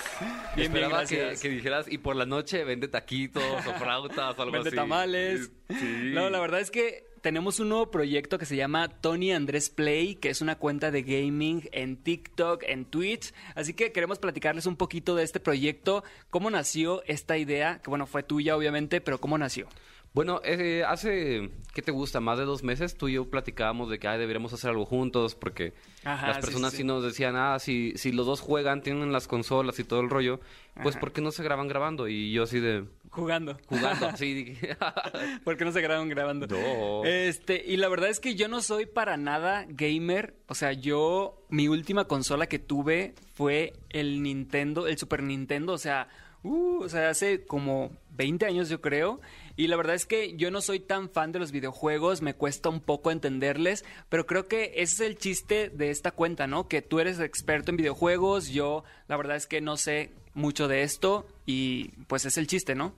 Bien, 0.57 0.67
Esperaba 0.73 1.05
que, 1.05 1.37
que, 1.41 1.49
dijeras, 1.51 1.87
y 1.89 1.99
por 1.99 2.17
la 2.17 2.27
noche 2.27 2.65
vende 2.65 2.89
taquitos 2.89 3.45
o 3.45 3.75
flautas 3.79 4.37
o 4.37 4.43
algo 4.43 4.53
vende 4.53 4.71
así. 4.71 4.77
tamales. 4.77 5.51
Sí. 5.69 6.11
No, 6.15 6.31
la 6.31 6.41
verdad 6.41 6.61
es 6.61 6.73
que 6.73 7.05
tenemos 7.27 7.59
un 7.59 7.71
nuevo 7.71 7.91
proyecto 7.91 8.39
que 8.39 8.47
se 8.47 8.55
llama 8.55 8.87
Tony 8.87 9.33
Andrés 9.33 9.69
Play, 9.69 10.15
que 10.15 10.31
es 10.31 10.43
una 10.43 10.59
cuenta 10.59 10.93
de 10.93 11.03
gaming 11.03 11.69
en 11.73 11.97
TikTok, 11.97 12.63
en 12.63 12.85
Twitch. 12.85 13.35
Así 13.57 13.75
que 13.75 13.91
queremos 13.91 14.21
platicarles 14.21 14.67
un 14.67 14.77
poquito 14.77 15.17
de 15.17 15.25
este 15.25 15.41
proyecto, 15.41 16.05
cómo 16.31 16.53
nació 16.53 17.03
esta 17.07 17.37
idea, 17.37 17.81
que 17.83 17.91
bueno, 17.91 18.07
fue 18.07 18.23
tuya 18.23 18.57
obviamente, 18.57 19.01
pero 19.01 19.19
cómo 19.19 19.39
nació. 19.39 19.67
Bueno, 20.15 20.41
eh, 20.45 20.85
hace, 20.87 21.51
¿qué 21.75 21.83
te 21.83 21.91
gusta? 21.91 22.21
Más 22.21 22.39
de 22.39 22.45
dos 22.45 22.63
meses 22.63 22.97
tú 22.97 23.09
y 23.09 23.15
yo 23.15 23.29
platicábamos 23.29 23.91
de 23.91 23.99
que 23.99 24.07
ay, 24.07 24.21
deberíamos 24.21 24.53
hacer 24.53 24.71
algo 24.71 24.87
juntos 24.87 25.35
porque 25.35 25.75
Ajá, 26.05 26.29
las 26.29 26.37
sí, 26.37 26.43
personas 26.43 26.71
sí. 26.71 26.79
sí, 26.79 26.85
nos 26.85 27.03
decían, 27.03 27.35
ah, 27.35 27.59
si, 27.59 27.93
si 27.97 28.13
los 28.13 28.25
dos 28.25 28.41
juegan, 28.41 28.83
tienen 28.83 29.11
las 29.11 29.27
consolas 29.27 29.81
y 29.81 29.85
todo 29.85 30.01
el 30.01 30.11
rollo, 30.11 30.39
pues 30.81 30.95
Ajá. 30.95 31.01
¿por 31.01 31.13
qué 31.13 31.23
no 31.23 31.33
se 31.33 31.43
graban 31.43 31.67
grabando? 31.67 32.07
Y 32.07 32.31
yo 32.31 32.45
así 32.45 32.61
de... 32.61 32.85
Jugando. 33.11 33.59
Jugando, 33.67 34.11
sí. 34.17 34.35
dije, 34.35 34.77
¿Por 35.45 35.57
qué 35.57 35.65
no 35.65 35.73
se 35.73 35.81
graban 35.81 36.09
grabando? 36.09 36.47
No. 36.47 37.05
Este, 37.05 37.63
y 37.67 37.77
la 37.77 37.89
verdad 37.89 38.11
es 38.11 38.21
que 38.21 38.35
yo 38.35 38.49
no 38.49 38.61
soy 38.61 38.87
para 38.87 39.17
nada 39.17 39.65
gamer. 39.69 40.35
O 40.49 40.55
sea, 40.55 40.73
yo, 40.73 41.47
mi 41.49 41.69
última 41.69 42.05
consola 42.05 42.47
que 42.47 42.59
tuve 42.59 43.15
fue 43.35 43.73
el 43.91 44.23
Nintendo, 44.23 44.87
el 44.87 44.99
Super 44.99 45.23
Nintendo. 45.23 45.73
O 45.73 45.79
sea, 45.79 46.09
uh, 46.47 46.83
o 46.83 46.89
sea, 46.89 47.11
hace 47.11 47.45
como 47.45 47.91
20 48.17 48.47
años 48.47 48.69
yo 48.69 48.81
creo. 48.81 49.21
Y 49.57 49.69
la 49.69 49.77
verdad 49.77 49.95
es 49.95 50.07
que 50.07 50.37
yo 50.37 50.51
no 50.51 50.61
soy 50.61 50.81
tan 50.81 51.09
fan 51.09 51.33
de 51.33 51.39
los 51.39 51.51
videojuegos, 51.51 52.21
me 52.21 52.35
cuesta 52.35 52.69
un 52.69 52.81
poco 52.81 53.11
entenderles, 53.11 53.85
pero 54.09 54.27
creo 54.27 54.49
que 54.49 54.73
ese 54.77 54.95
es 54.95 55.01
el 55.01 55.17
chiste 55.17 55.71
de 55.71 55.91
esta 55.91 56.11
cuenta, 56.11 56.47
¿no? 56.47 56.69
Que 56.69 56.83
tú 56.83 57.01
eres 57.01 57.19
experto 57.21 57.71
en 57.71 57.79
videojuegos, 57.79 58.49
yo 58.49 58.85
la 59.09 59.17
verdad 59.17 59.37
es 59.37 59.47
que 59.47 59.61
no 59.61 59.77
sé 59.77 60.11
mucho 60.35 60.69
de 60.69 60.83
esto 60.83 61.27
y 61.47 61.89
pues 62.07 62.27
es 62.27 62.37
el 62.37 62.47
chiste, 62.47 62.75
¿no? 62.75 62.95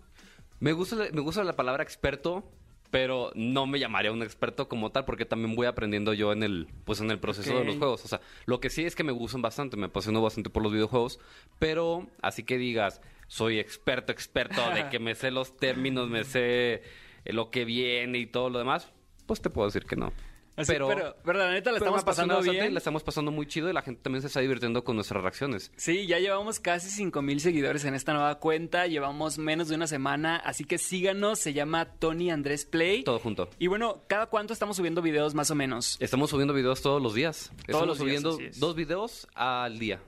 Me 0.58 0.72
gusta, 0.72 0.96
me 1.12 1.20
gusta 1.20 1.44
la 1.44 1.54
palabra 1.54 1.84
experto, 1.84 2.42
pero 2.90 3.30
no 3.34 3.66
me 3.66 3.78
llamaría 3.78 4.10
un 4.10 4.22
experto 4.22 4.68
como 4.68 4.90
tal 4.90 5.04
porque 5.04 5.24
también 5.24 5.54
voy 5.54 5.66
aprendiendo 5.66 6.12
yo 6.14 6.32
en 6.32 6.42
el 6.42 6.68
pues 6.84 7.00
en 7.00 7.10
el 7.12 7.20
proceso 7.20 7.56
de 7.56 7.64
los 7.64 7.76
juegos. 7.76 8.04
O 8.04 8.08
sea, 8.08 8.20
lo 8.46 8.58
que 8.58 8.70
sí 8.70 8.84
es 8.84 8.96
que 8.96 9.04
me 9.04 9.12
gustan 9.12 9.42
bastante, 9.42 9.76
me 9.76 9.86
apasiono 9.86 10.22
bastante 10.22 10.50
por 10.50 10.64
los 10.64 10.72
videojuegos, 10.72 11.20
pero 11.60 12.08
así 12.22 12.42
que 12.42 12.58
digas, 12.58 13.00
soy 13.28 13.60
experto, 13.60 14.10
experto 14.10 14.60
de 14.74 14.88
que 14.90 14.98
me 14.98 15.14
sé 15.14 15.30
los 15.30 15.56
términos, 15.56 16.08
me 16.08 16.24
sé 16.24 16.82
eh, 17.24 17.32
lo 17.32 17.50
que 17.50 17.64
viene 17.64 18.18
y 18.18 18.26
todo 18.26 18.50
lo 18.50 18.58
demás, 18.58 18.90
pues 19.26 19.40
te 19.40 19.50
puedo 19.50 19.68
decir 19.68 19.84
que 19.84 19.94
no. 19.94 20.12
Así, 20.58 20.72
pero, 20.72 20.88
pero, 21.24 21.38
la 21.38 21.52
neta 21.52 21.70
la 21.70 21.78
estamos 21.78 22.02
pasando 22.02 22.34
bastante, 22.34 22.60
bien. 22.60 22.74
La 22.74 22.78
estamos 22.78 23.04
pasando 23.04 23.30
muy 23.30 23.46
chido 23.46 23.70
y 23.70 23.72
la 23.72 23.82
gente 23.82 24.02
también 24.02 24.22
se 24.22 24.26
está 24.26 24.40
divirtiendo 24.40 24.82
con 24.82 24.96
nuestras 24.96 25.22
reacciones. 25.22 25.70
Sí, 25.76 26.08
ya 26.08 26.18
llevamos 26.18 26.58
casi 26.58 26.90
5 26.90 27.22
mil 27.22 27.38
seguidores 27.38 27.84
en 27.84 27.94
esta 27.94 28.12
nueva 28.12 28.40
cuenta, 28.40 28.88
llevamos 28.88 29.38
menos 29.38 29.68
de 29.68 29.76
una 29.76 29.86
semana, 29.86 30.34
así 30.34 30.64
que 30.64 30.78
síganos, 30.78 31.38
se 31.38 31.52
llama 31.52 31.92
Tony 32.00 32.32
Andrés 32.32 32.64
Play. 32.64 33.04
Todo 33.04 33.20
junto. 33.20 33.48
Y 33.60 33.68
bueno, 33.68 34.02
¿cada 34.08 34.26
cuánto 34.26 34.52
estamos 34.52 34.76
subiendo 34.76 35.00
videos 35.00 35.32
más 35.32 35.48
o 35.52 35.54
menos? 35.54 35.96
Estamos 36.00 36.30
subiendo 36.30 36.52
videos 36.52 36.82
todos 36.82 37.00
los 37.00 37.14
días. 37.14 37.52
Estamos 37.60 37.86
los 37.86 37.98
días, 37.98 38.20
subiendo 38.22 38.40
es. 38.40 38.58
dos 38.58 38.74
videos 38.74 39.28
al 39.34 39.78
día. 39.78 40.00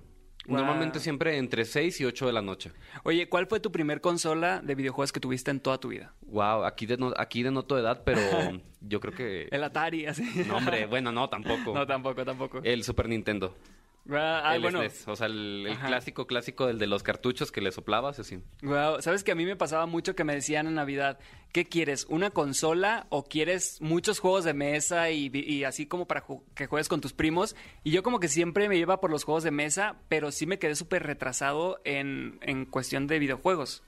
Wow. 0.47 0.57
Normalmente 0.57 1.01
siempre 1.01 1.37
entre 1.37 1.65
6 1.65 2.01
y 2.01 2.05
8 2.07 2.27
de 2.27 2.33
la 2.33 2.41
noche. 2.43 2.73
Oye, 3.05 3.29
¿cuál 3.29 3.47
fue 3.47 3.61
tu 3.61 3.71
primer 3.71 4.01
consola 4.01 4.61
de 4.61 4.75
videojuegos 4.75 5.13
que 5.13 5.21
tuviste 5.21 5.51
en 5.51 5.61
toda 5.61 5.79
tu 5.79 5.89
vida? 5.89 6.15
Wow, 6.23 6.65
aquí, 6.65 6.87
deno- 6.87 7.13
aquí 7.19 7.43
denoto 7.43 7.79
edad, 7.79 8.03
pero 8.05 8.21
yo 8.81 9.01
creo 9.01 9.15
que... 9.15 9.49
El 9.51 9.63
Atari, 9.65 10.07
así. 10.07 10.23
No, 10.49 10.57
hombre, 10.57 10.87
bueno, 10.87 11.13
no, 11.13 11.29
tampoco. 11.29 11.75
No, 11.75 11.87
tampoco, 11.87 12.25
tampoco. 12.25 12.61
El 12.65 12.83
Super 12.85 13.09
Nintendo. 13.09 13.55
Ah, 14.11 14.43
ay, 14.45 14.57
el 14.57 14.63
bueno. 14.63 14.79
SNES, 14.81 15.09
o 15.09 15.17
sea, 15.17 15.27
el, 15.27 15.69
clásico, 15.87 16.27
clásico, 16.27 16.69
el 16.69 16.79
de 16.79 16.87
los 16.87 17.03
cartuchos 17.03 17.53
que 17.53 17.61
le 17.61 17.71
soplabas, 17.71 18.19
así. 18.19 18.43
Wow, 18.63 19.03
sabes 19.03 19.23
que 19.25 19.33
a 19.33 19.35
mí 19.35 19.45
me 19.45 19.57
pasaba 19.57 19.87
mucho 19.87 20.15
que 20.17 20.25
me 20.25 20.35
decían 20.35 20.67
en 20.67 20.75
Navidad, 20.75 21.19
¿qué 21.53 21.67
quieres? 21.67 22.07
¿Una 22.09 22.31
consola 22.31 23.07
o 23.11 23.25
quieres 23.25 23.77
muchos 23.81 24.19
juegos 24.19 24.45
de 24.45 24.55
mesa 24.55 25.11
y, 25.11 25.31
y 25.33 25.65
así 25.65 25.87
como 25.87 26.07
para 26.07 26.25
ju- 26.27 26.43
que 26.55 26.67
juegues 26.67 26.89
con 26.89 27.01
tus 27.01 27.13
primos? 27.13 27.55
Y 27.85 27.91
yo 27.91 28.03
como 28.03 28.21
que 28.21 28.29
siempre 28.29 28.69
me 28.69 28.77
iba 28.77 29.01
por 29.01 29.11
los 29.11 29.25
juegos 29.25 29.45
de 29.45 29.51
mesa, 29.51 29.97
pero 30.09 30.33
sí 30.33 30.47
me 30.47 30.59
quedé 30.59 30.75
súper 30.77 31.03
retrasado 31.05 31.81
en, 31.85 32.39
en 32.43 32.65
cuestión 32.67 33.07
de 33.07 33.19
videojuegos. 33.19 33.83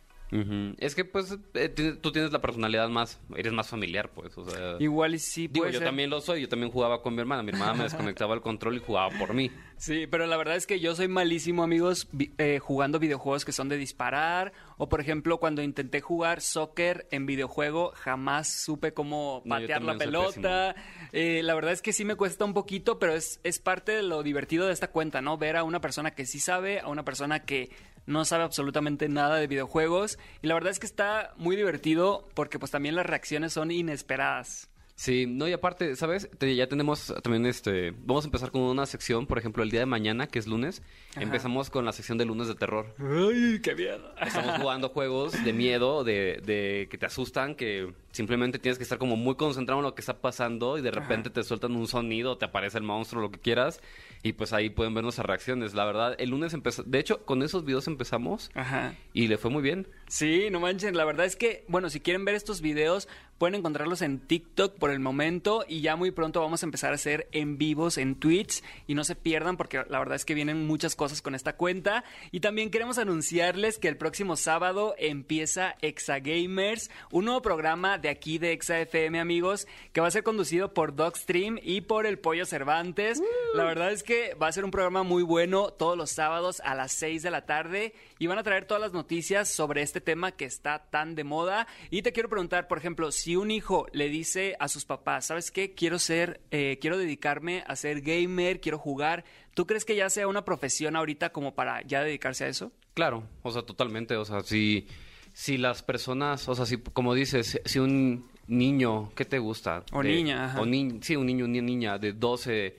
Es 0.78 0.94
que 0.94 1.04
pues 1.04 1.36
eh, 1.54 1.68
tú 2.00 2.10
tienes 2.10 2.32
la 2.32 2.40
personalidad 2.40 2.88
más, 2.88 3.20
eres 3.36 3.52
más 3.52 3.68
familiar 3.68 4.10
pues, 4.14 4.36
o 4.38 4.48
sea... 4.48 4.76
Igual 4.78 5.14
y 5.14 5.18
sí 5.18 5.46
Digo, 5.46 5.68
yo 5.68 5.80
también 5.80 6.08
lo 6.08 6.22
soy, 6.22 6.40
yo 6.40 6.48
también 6.48 6.72
jugaba 6.72 7.02
con 7.02 7.14
mi 7.14 7.20
hermana, 7.20 7.42
mi 7.42 7.50
hermana 7.50 7.74
me 7.74 7.82
desconectaba 7.84 8.34
el 8.34 8.40
control 8.40 8.76
y 8.76 8.80
jugaba 8.80 9.10
por 9.18 9.34
mí. 9.34 9.50
Sí, 9.76 10.06
pero 10.06 10.26
la 10.26 10.36
verdad 10.36 10.56
es 10.56 10.66
que 10.66 10.80
yo 10.80 10.94
soy 10.94 11.08
malísimo, 11.08 11.62
amigos, 11.62 12.08
eh, 12.38 12.60
jugando 12.60 12.98
videojuegos 12.98 13.44
que 13.44 13.52
son 13.52 13.68
de 13.68 13.76
disparar, 13.76 14.52
o 14.78 14.88
por 14.88 15.00
ejemplo, 15.00 15.38
cuando 15.38 15.60
intenté 15.60 16.00
jugar 16.00 16.40
soccer 16.40 17.06
en 17.10 17.26
videojuego, 17.26 17.92
jamás 17.96 18.48
supe 18.48 18.94
cómo 18.94 19.42
patear 19.46 19.82
la 19.82 19.98
pelota. 19.98 20.74
Eh, 21.12 21.42
la 21.42 21.54
verdad 21.54 21.72
es 21.72 21.82
que 21.82 21.92
sí 21.92 22.04
me 22.04 22.14
cuesta 22.14 22.44
un 22.44 22.54
poquito, 22.54 22.98
pero 22.98 23.14
es, 23.14 23.40
es 23.44 23.58
parte 23.58 23.92
de 23.92 24.02
lo 24.02 24.22
divertido 24.22 24.66
de 24.66 24.72
esta 24.72 24.88
cuenta, 24.88 25.20
¿no? 25.20 25.36
Ver 25.36 25.56
a 25.56 25.64
una 25.64 25.80
persona 25.80 26.12
que 26.12 26.26
sí 26.26 26.40
sabe, 26.40 26.80
a 26.80 26.88
una 26.88 27.04
persona 27.04 27.44
que 27.44 27.70
no 28.06 28.24
sabe 28.24 28.44
absolutamente 28.44 29.08
nada 29.08 29.36
de 29.36 29.46
videojuegos 29.46 30.18
y 30.42 30.46
la 30.46 30.54
verdad 30.54 30.70
es 30.70 30.78
que 30.78 30.86
está 30.86 31.32
muy 31.36 31.56
divertido 31.56 32.28
porque 32.34 32.58
pues 32.58 32.70
también 32.70 32.96
las 32.96 33.06
reacciones 33.06 33.52
son 33.52 33.70
inesperadas. 33.70 34.68
Sí, 34.94 35.26
no, 35.26 35.48
y 35.48 35.52
aparte, 35.52 35.96
¿sabes? 35.96 36.28
ya 36.40 36.68
tenemos 36.68 37.12
también 37.22 37.46
este. 37.46 37.90
Vamos 37.90 38.24
a 38.24 38.28
empezar 38.28 38.50
con 38.50 38.60
una 38.60 38.86
sección, 38.86 39.26
por 39.26 39.38
ejemplo, 39.38 39.62
el 39.62 39.70
día 39.70 39.80
de 39.80 39.86
mañana, 39.86 40.26
que 40.26 40.38
es 40.38 40.46
lunes. 40.46 40.82
Empezamos 41.16 41.70
con 41.70 41.84
la 41.84 41.92
sección 41.92 42.18
de 42.18 42.26
lunes 42.26 42.46
de 42.46 42.54
terror. 42.54 42.94
¡Ay, 42.98 43.60
qué 43.62 43.74
miedo! 43.74 44.14
Estamos 44.20 44.60
jugando 44.60 44.90
juegos 44.90 45.32
de 45.44 45.52
miedo, 45.52 46.04
de, 46.04 46.40
de 46.44 46.88
que 46.90 46.98
te 46.98 47.06
asustan, 47.06 47.54
que 47.54 47.92
simplemente 48.12 48.58
tienes 48.58 48.78
que 48.78 48.84
estar 48.84 48.98
como 48.98 49.16
muy 49.16 49.34
concentrado 49.34 49.80
en 49.80 49.84
lo 49.84 49.94
que 49.94 50.02
está 50.02 50.20
pasando 50.20 50.78
y 50.78 50.82
de 50.82 50.90
repente 50.90 51.30
te 51.30 51.42
sueltan 51.42 51.74
un 51.74 51.88
sonido, 51.88 52.38
te 52.38 52.44
aparece 52.44 52.78
el 52.78 52.84
monstruo, 52.84 53.22
lo 53.22 53.30
que 53.30 53.40
quieras. 53.40 53.80
Y 54.22 54.34
pues 54.34 54.52
ahí 54.52 54.70
pueden 54.70 54.94
ver 54.94 55.02
nuestras 55.02 55.26
reacciones. 55.26 55.74
La 55.74 55.84
verdad, 55.84 56.14
el 56.18 56.30
lunes 56.30 56.54
empezó. 56.54 56.84
De 56.84 57.00
hecho, 57.00 57.24
con 57.24 57.42
esos 57.42 57.64
videos 57.64 57.88
empezamos. 57.88 58.50
Ajá. 58.54 58.94
Y 59.12 59.26
le 59.26 59.36
fue 59.36 59.50
muy 59.50 59.62
bien. 59.62 59.88
Sí, 60.06 60.48
no 60.50 60.60
manchen. 60.60 60.96
La 60.96 61.04
verdad 61.04 61.26
es 61.26 61.34
que, 61.34 61.64
bueno, 61.66 61.90
si 61.90 61.98
quieren 61.98 62.24
ver 62.24 62.36
estos 62.36 62.60
videos, 62.60 63.08
pueden 63.38 63.56
encontrarlos 63.56 64.02
en 64.02 64.20
TikTok 64.20 64.78
por 64.78 64.90
el 64.90 65.00
momento. 65.00 65.64
Y 65.66 65.80
ya 65.80 65.96
muy 65.96 66.12
pronto 66.12 66.40
vamos 66.40 66.62
a 66.62 66.66
empezar 66.66 66.92
a 66.92 66.94
hacer 66.94 67.26
en 67.32 67.58
vivos 67.58 67.98
en 67.98 68.14
Twitch. 68.14 68.62
Y 68.86 68.94
no 68.94 69.02
se 69.02 69.16
pierdan, 69.16 69.56
porque 69.56 69.82
la 69.88 69.98
verdad 69.98 70.14
es 70.14 70.24
que 70.24 70.34
vienen 70.34 70.66
muchas 70.68 70.94
cosas 70.94 71.20
con 71.20 71.34
esta 71.34 71.56
cuenta. 71.56 72.04
Y 72.30 72.40
también 72.40 72.70
queremos 72.70 72.98
anunciarles 72.98 73.78
que 73.78 73.88
el 73.88 73.96
próximo 73.96 74.36
sábado 74.36 74.94
empieza 74.98 75.74
Exagamers, 75.80 76.90
un 77.10 77.24
nuevo 77.24 77.42
programa 77.42 77.98
de 78.02 78.08
aquí 78.08 78.38
de 78.38 78.52
ExaFM, 78.52 79.18
amigos, 79.18 79.66
que 79.92 80.00
va 80.00 80.08
a 80.08 80.10
ser 80.10 80.24
conducido 80.24 80.74
por 80.74 80.94
Dogstream 80.94 81.58
y 81.62 81.82
por 81.82 82.04
el 82.04 82.18
Pollo 82.18 82.44
Cervantes. 82.44 83.22
La 83.54 83.64
verdad 83.64 83.92
es 83.92 84.02
que 84.02 84.34
va 84.34 84.48
a 84.48 84.52
ser 84.52 84.64
un 84.64 84.70
programa 84.70 85.04
muy 85.04 85.22
bueno 85.22 85.70
todos 85.70 85.96
los 85.96 86.10
sábados 86.10 86.60
a 86.64 86.74
las 86.74 86.92
6 86.92 87.22
de 87.22 87.30
la 87.30 87.46
tarde 87.46 87.94
y 88.18 88.26
van 88.26 88.38
a 88.38 88.42
traer 88.42 88.66
todas 88.66 88.80
las 88.80 88.92
noticias 88.92 89.48
sobre 89.48 89.82
este 89.82 90.00
tema 90.00 90.32
que 90.32 90.44
está 90.44 90.90
tan 90.90 91.14
de 91.14 91.24
moda. 91.24 91.66
Y 91.90 92.02
te 92.02 92.12
quiero 92.12 92.28
preguntar, 92.28 92.68
por 92.68 92.78
ejemplo, 92.78 93.12
si 93.12 93.36
un 93.36 93.50
hijo 93.50 93.86
le 93.92 94.08
dice 94.08 94.56
a 94.58 94.68
sus 94.68 94.84
papás, 94.84 95.26
¿sabes 95.26 95.50
qué? 95.50 95.72
Quiero 95.72 95.98
ser, 95.98 96.40
eh, 96.50 96.78
quiero 96.80 96.98
dedicarme 96.98 97.64
a 97.66 97.76
ser 97.76 98.00
gamer, 98.00 98.60
quiero 98.60 98.78
jugar. 98.78 99.24
¿Tú 99.54 99.66
crees 99.66 99.84
que 99.84 99.96
ya 99.96 100.10
sea 100.10 100.26
una 100.26 100.44
profesión 100.44 100.96
ahorita 100.96 101.30
como 101.30 101.54
para 101.54 101.82
ya 101.82 102.02
dedicarse 102.02 102.44
a 102.44 102.48
eso? 102.48 102.72
Claro, 102.94 103.22
o 103.42 103.52
sea, 103.52 103.62
totalmente. 103.62 104.16
O 104.16 104.24
sea, 104.24 104.40
si, 104.42 104.86
si 105.32 105.58
las 105.58 105.82
personas, 105.82 106.48
o 106.48 106.54
sea, 106.54 106.66
si, 106.66 106.78
como 106.78 107.14
dices, 107.14 107.60
si 107.64 107.78
un 107.78 108.28
niño, 108.46 109.12
¿qué 109.14 109.24
te 109.24 109.38
gusta? 109.38 109.84
O 109.92 110.02
niña, 110.02 110.56
O 110.58 110.66
ni, 110.66 110.98
sí, 111.02 111.16
un 111.16 111.26
niño, 111.26 111.44
una 111.44 111.60
niña 111.60 111.98
de 111.98 112.12
12 112.12 112.76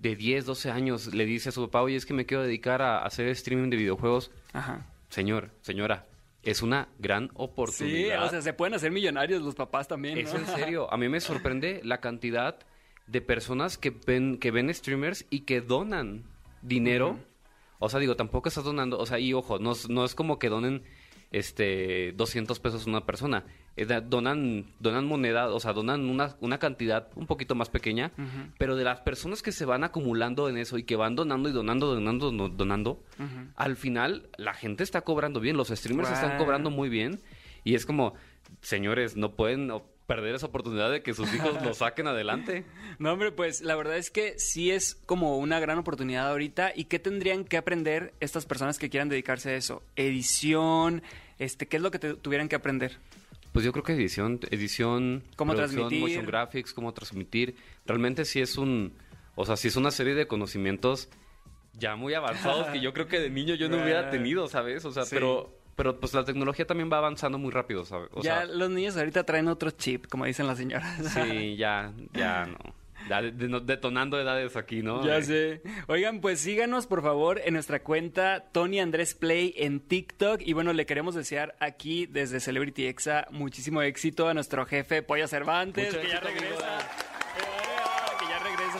de 0.00 0.16
10, 0.16 0.46
12 0.46 0.70
años 0.70 1.12
le 1.12 1.24
dice 1.24 1.48
a 1.48 1.52
su 1.52 1.62
papá, 1.66 1.82
oye, 1.82 1.96
es 1.96 2.06
que 2.06 2.14
me 2.14 2.26
quiero 2.26 2.42
dedicar 2.42 2.82
a 2.82 3.04
hacer 3.04 3.26
streaming 3.28 3.70
de 3.70 3.76
videojuegos. 3.76 4.30
Ajá. 4.52 4.86
Señor, 5.08 5.50
señora, 5.62 6.06
es 6.42 6.62
una 6.62 6.88
gran 6.98 7.30
oportunidad. 7.34 8.20
Sí, 8.20 8.26
o 8.26 8.30
sea, 8.30 8.42
se 8.42 8.52
pueden 8.52 8.74
hacer 8.74 8.92
millonarios 8.92 9.42
los 9.42 9.54
papás 9.54 9.88
también. 9.88 10.18
Es 10.18 10.32
en 10.34 10.46
serio. 10.46 10.86
A 10.92 10.96
mí 10.96 11.08
me 11.08 11.20
sorprende 11.20 11.80
la 11.84 12.00
cantidad 12.00 12.58
de 13.06 13.20
personas 13.20 13.78
que 13.78 13.90
ven, 13.90 14.38
que 14.38 14.50
ven 14.50 14.72
streamers 14.72 15.26
y 15.30 15.40
que 15.40 15.60
donan 15.60 16.24
dinero. 16.62 17.18
O 17.80 17.88
sea, 17.88 17.98
digo, 18.00 18.16
tampoco 18.16 18.48
estás 18.48 18.64
donando. 18.64 18.98
O 18.98 19.06
sea, 19.06 19.18
y 19.18 19.32
ojo, 19.32 19.58
no, 19.58 19.72
no 19.88 20.04
es 20.04 20.14
como 20.14 20.38
que 20.38 20.48
donen 20.48 20.84
este 21.30 22.12
200 22.12 22.58
pesos 22.60 22.86
una 22.86 23.04
persona. 23.04 23.44
Eh, 23.76 23.86
donan, 24.04 24.66
donan 24.80 25.06
moneda, 25.06 25.52
o 25.52 25.60
sea, 25.60 25.72
donan 25.72 26.08
una, 26.10 26.34
una 26.40 26.58
cantidad 26.58 27.10
un 27.14 27.26
poquito 27.26 27.54
más 27.54 27.70
pequeña, 27.70 28.10
pero 28.58 28.74
de 28.74 28.82
las 28.82 29.00
personas 29.02 29.40
que 29.40 29.52
se 29.52 29.64
van 29.64 29.84
acumulando 29.84 30.48
en 30.48 30.56
eso 30.56 30.78
y 30.78 30.82
que 30.82 30.96
van 30.96 31.14
donando 31.14 31.48
y 31.48 31.52
donando, 31.52 31.94
donando, 31.94 32.48
donando, 32.48 33.04
al 33.54 33.76
final 33.76 34.30
la 34.36 34.54
gente 34.54 34.82
está 34.82 35.02
cobrando 35.02 35.38
bien, 35.38 35.56
los 35.56 35.68
streamers 35.68 36.10
están 36.10 36.38
cobrando 36.38 36.70
muy 36.70 36.88
bien 36.88 37.20
y 37.62 37.74
es 37.74 37.86
como, 37.86 38.14
señores, 38.62 39.16
no 39.16 39.36
pueden 39.36 39.70
perder 40.08 40.34
esa 40.34 40.46
oportunidad 40.46 40.90
de 40.90 41.02
que 41.02 41.12
sus 41.12 41.32
hijos 41.34 41.62
lo 41.62 41.74
saquen 41.74 42.08
adelante. 42.08 42.64
No, 42.98 43.12
hombre, 43.12 43.30
pues 43.30 43.60
la 43.60 43.76
verdad 43.76 43.96
es 43.96 44.10
que 44.10 44.36
sí 44.40 44.72
es 44.72 44.96
como 45.06 45.38
una 45.38 45.60
gran 45.60 45.78
oportunidad 45.78 46.28
ahorita. 46.28 46.72
¿Y 46.74 46.86
qué 46.86 46.98
tendrían 46.98 47.44
que 47.44 47.56
aprender 47.56 48.12
estas 48.18 48.44
personas 48.44 48.76
que 48.76 48.90
quieran 48.90 49.08
dedicarse 49.08 49.50
a 49.50 49.54
eso? 49.54 49.84
Edición, 49.94 51.02
este, 51.38 51.68
¿qué 51.68 51.76
es 51.76 51.82
lo 51.82 51.92
que 51.92 52.00
tuvieran 52.00 52.48
que 52.48 52.56
aprender? 52.56 52.98
Pues 53.52 53.64
yo 53.64 53.70
creo 53.70 53.84
que 53.84 53.92
edición, 53.92 54.40
edición, 54.50 55.22
cómo 55.36 55.54
transmitir, 55.54 56.00
motion 56.00 56.26
graphics, 56.26 56.72
cómo 56.72 56.92
transmitir. 56.92 57.54
Realmente 57.86 58.24
sí 58.24 58.40
es 58.40 58.56
un, 58.56 58.94
o 59.36 59.46
sea, 59.46 59.56
sí 59.56 59.68
es 59.68 59.76
una 59.76 59.92
serie 59.92 60.14
de 60.14 60.26
conocimientos 60.26 61.08
ya 61.74 61.94
muy 61.94 62.14
avanzados 62.14 62.66
que 62.68 62.80
yo 62.80 62.92
creo 62.92 63.06
que 63.06 63.20
de 63.20 63.30
niño 63.30 63.54
yo 63.54 63.68
no 63.68 63.80
hubiera 63.80 64.10
tenido, 64.10 64.48
¿sabes? 64.48 64.84
O 64.84 64.90
sea, 64.90 65.04
pero 65.08 65.57
pero 65.78 66.00
pues 66.00 66.12
la 66.12 66.24
tecnología 66.24 66.66
también 66.66 66.90
va 66.92 66.98
avanzando 66.98 67.38
muy 67.38 67.52
rápido, 67.52 67.84
¿sabes? 67.84 68.08
ya 68.20 68.44
los 68.44 68.68
niños 68.68 68.96
ahorita 68.96 69.22
traen 69.22 69.46
otro 69.46 69.70
chip, 69.70 70.06
como 70.08 70.24
dicen 70.24 70.48
las 70.48 70.58
señoras. 70.58 71.14
Sí, 71.14 71.56
ya, 71.56 71.92
ya 72.12 72.46
no 72.46 72.74
detonando 73.60 74.20
edades 74.20 74.56
aquí, 74.56 74.82
¿no? 74.82 75.06
Ya 75.06 75.22
sé. 75.22 75.62
Oigan, 75.86 76.20
pues 76.20 76.40
síganos 76.40 76.86
por 76.86 77.02
favor 77.02 77.40
en 77.44 77.54
nuestra 77.54 77.82
cuenta 77.82 78.46
Tony 78.52 78.80
Andrés 78.80 79.14
Play 79.14 79.54
en 79.56 79.80
TikTok. 79.80 80.40
Y 80.44 80.52
bueno, 80.52 80.72
le 80.72 80.84
queremos 80.84 81.14
desear 81.14 81.56
aquí 81.60 82.06
desde 82.06 82.40
Celebrity 82.40 82.86
Exa 82.86 83.26
muchísimo 83.30 83.82
éxito 83.82 84.28
a 84.28 84.34
nuestro 84.34 84.66
jefe 84.66 85.02
Pollo 85.02 85.28
Cervantes, 85.28 85.96
que 85.96 86.08
ya 86.08 86.20
regresa. 86.20 86.58
Ya 86.58 87.17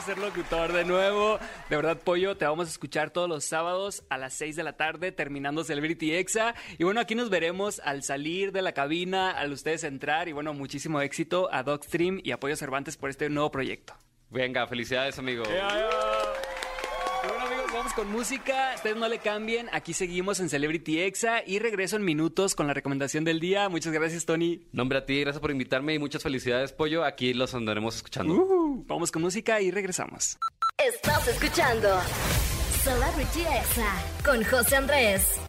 ser 0.09 0.17
locutor 0.17 0.73
de 0.73 0.85
nuevo. 0.85 1.37
De 1.69 1.75
verdad, 1.75 1.99
Pollo, 2.03 2.35
te 2.35 2.43
vamos 2.43 2.67
a 2.67 2.71
escuchar 2.71 3.11
todos 3.11 3.29
los 3.29 3.45
sábados 3.45 4.03
a 4.09 4.17
las 4.17 4.33
6 4.33 4.55
de 4.55 4.63
la 4.63 4.73
tarde, 4.73 5.11
terminando 5.11 5.63
Celebrity 5.63 6.15
Exa. 6.15 6.55
Y 6.79 6.83
bueno, 6.83 6.99
aquí 6.99 7.13
nos 7.13 7.29
veremos 7.29 7.79
al 7.85 8.01
salir 8.01 8.51
de 8.51 8.63
la 8.63 8.71
cabina, 8.71 9.29
al 9.29 9.51
ustedes 9.51 9.83
entrar. 9.83 10.27
Y 10.27 10.31
bueno, 10.31 10.55
muchísimo 10.55 10.99
éxito 11.01 11.47
a 11.51 11.61
Dogstream 11.61 12.21
y 12.23 12.31
a 12.31 12.39
Pollo 12.39 12.55
Cervantes 12.55 12.97
por 12.97 13.11
este 13.11 13.29
nuevo 13.29 13.51
proyecto. 13.51 13.93
Venga, 14.31 14.65
felicidades, 14.65 15.19
amigo. 15.19 15.43
Amigos, 15.45 16.08
vamos 17.79 17.93
con 17.93 18.11
música. 18.11 18.73
Ustedes 18.75 18.97
no 18.97 19.07
le 19.07 19.19
cambien. 19.19 19.69
Aquí 19.71 19.93
seguimos 19.93 20.41
en 20.41 20.49
Celebrity 20.49 20.99
Exa 20.99 21.41
y 21.45 21.59
regreso 21.59 21.95
en 21.95 22.03
minutos 22.03 22.53
con 22.53 22.67
la 22.67 22.73
recomendación 22.73 23.23
del 23.23 23.39
día. 23.39 23.69
Muchas 23.69 23.93
gracias, 23.93 24.25
Tony. 24.25 24.67
Nombre 24.73 24.97
a 24.97 25.05
ti, 25.05 25.21
gracias 25.21 25.39
por 25.39 25.49
invitarme 25.51 25.93
y 25.93 25.99
muchas 25.99 26.21
felicidades, 26.21 26.73
Pollo. 26.73 27.05
Aquí 27.05 27.33
los 27.33 27.53
andaremos 27.55 27.95
escuchando. 27.95 28.33
Uh, 28.33 28.83
vamos 28.85 29.11
con 29.11 29.21
música 29.21 29.61
y 29.61 29.71
regresamos. 29.71 30.37
Estás 30.77 31.27
escuchando 31.29 31.99
Celebrity 32.83 33.41
Exa 33.41 34.03
con 34.25 34.43
José 34.43 34.75
Andrés. 34.75 35.39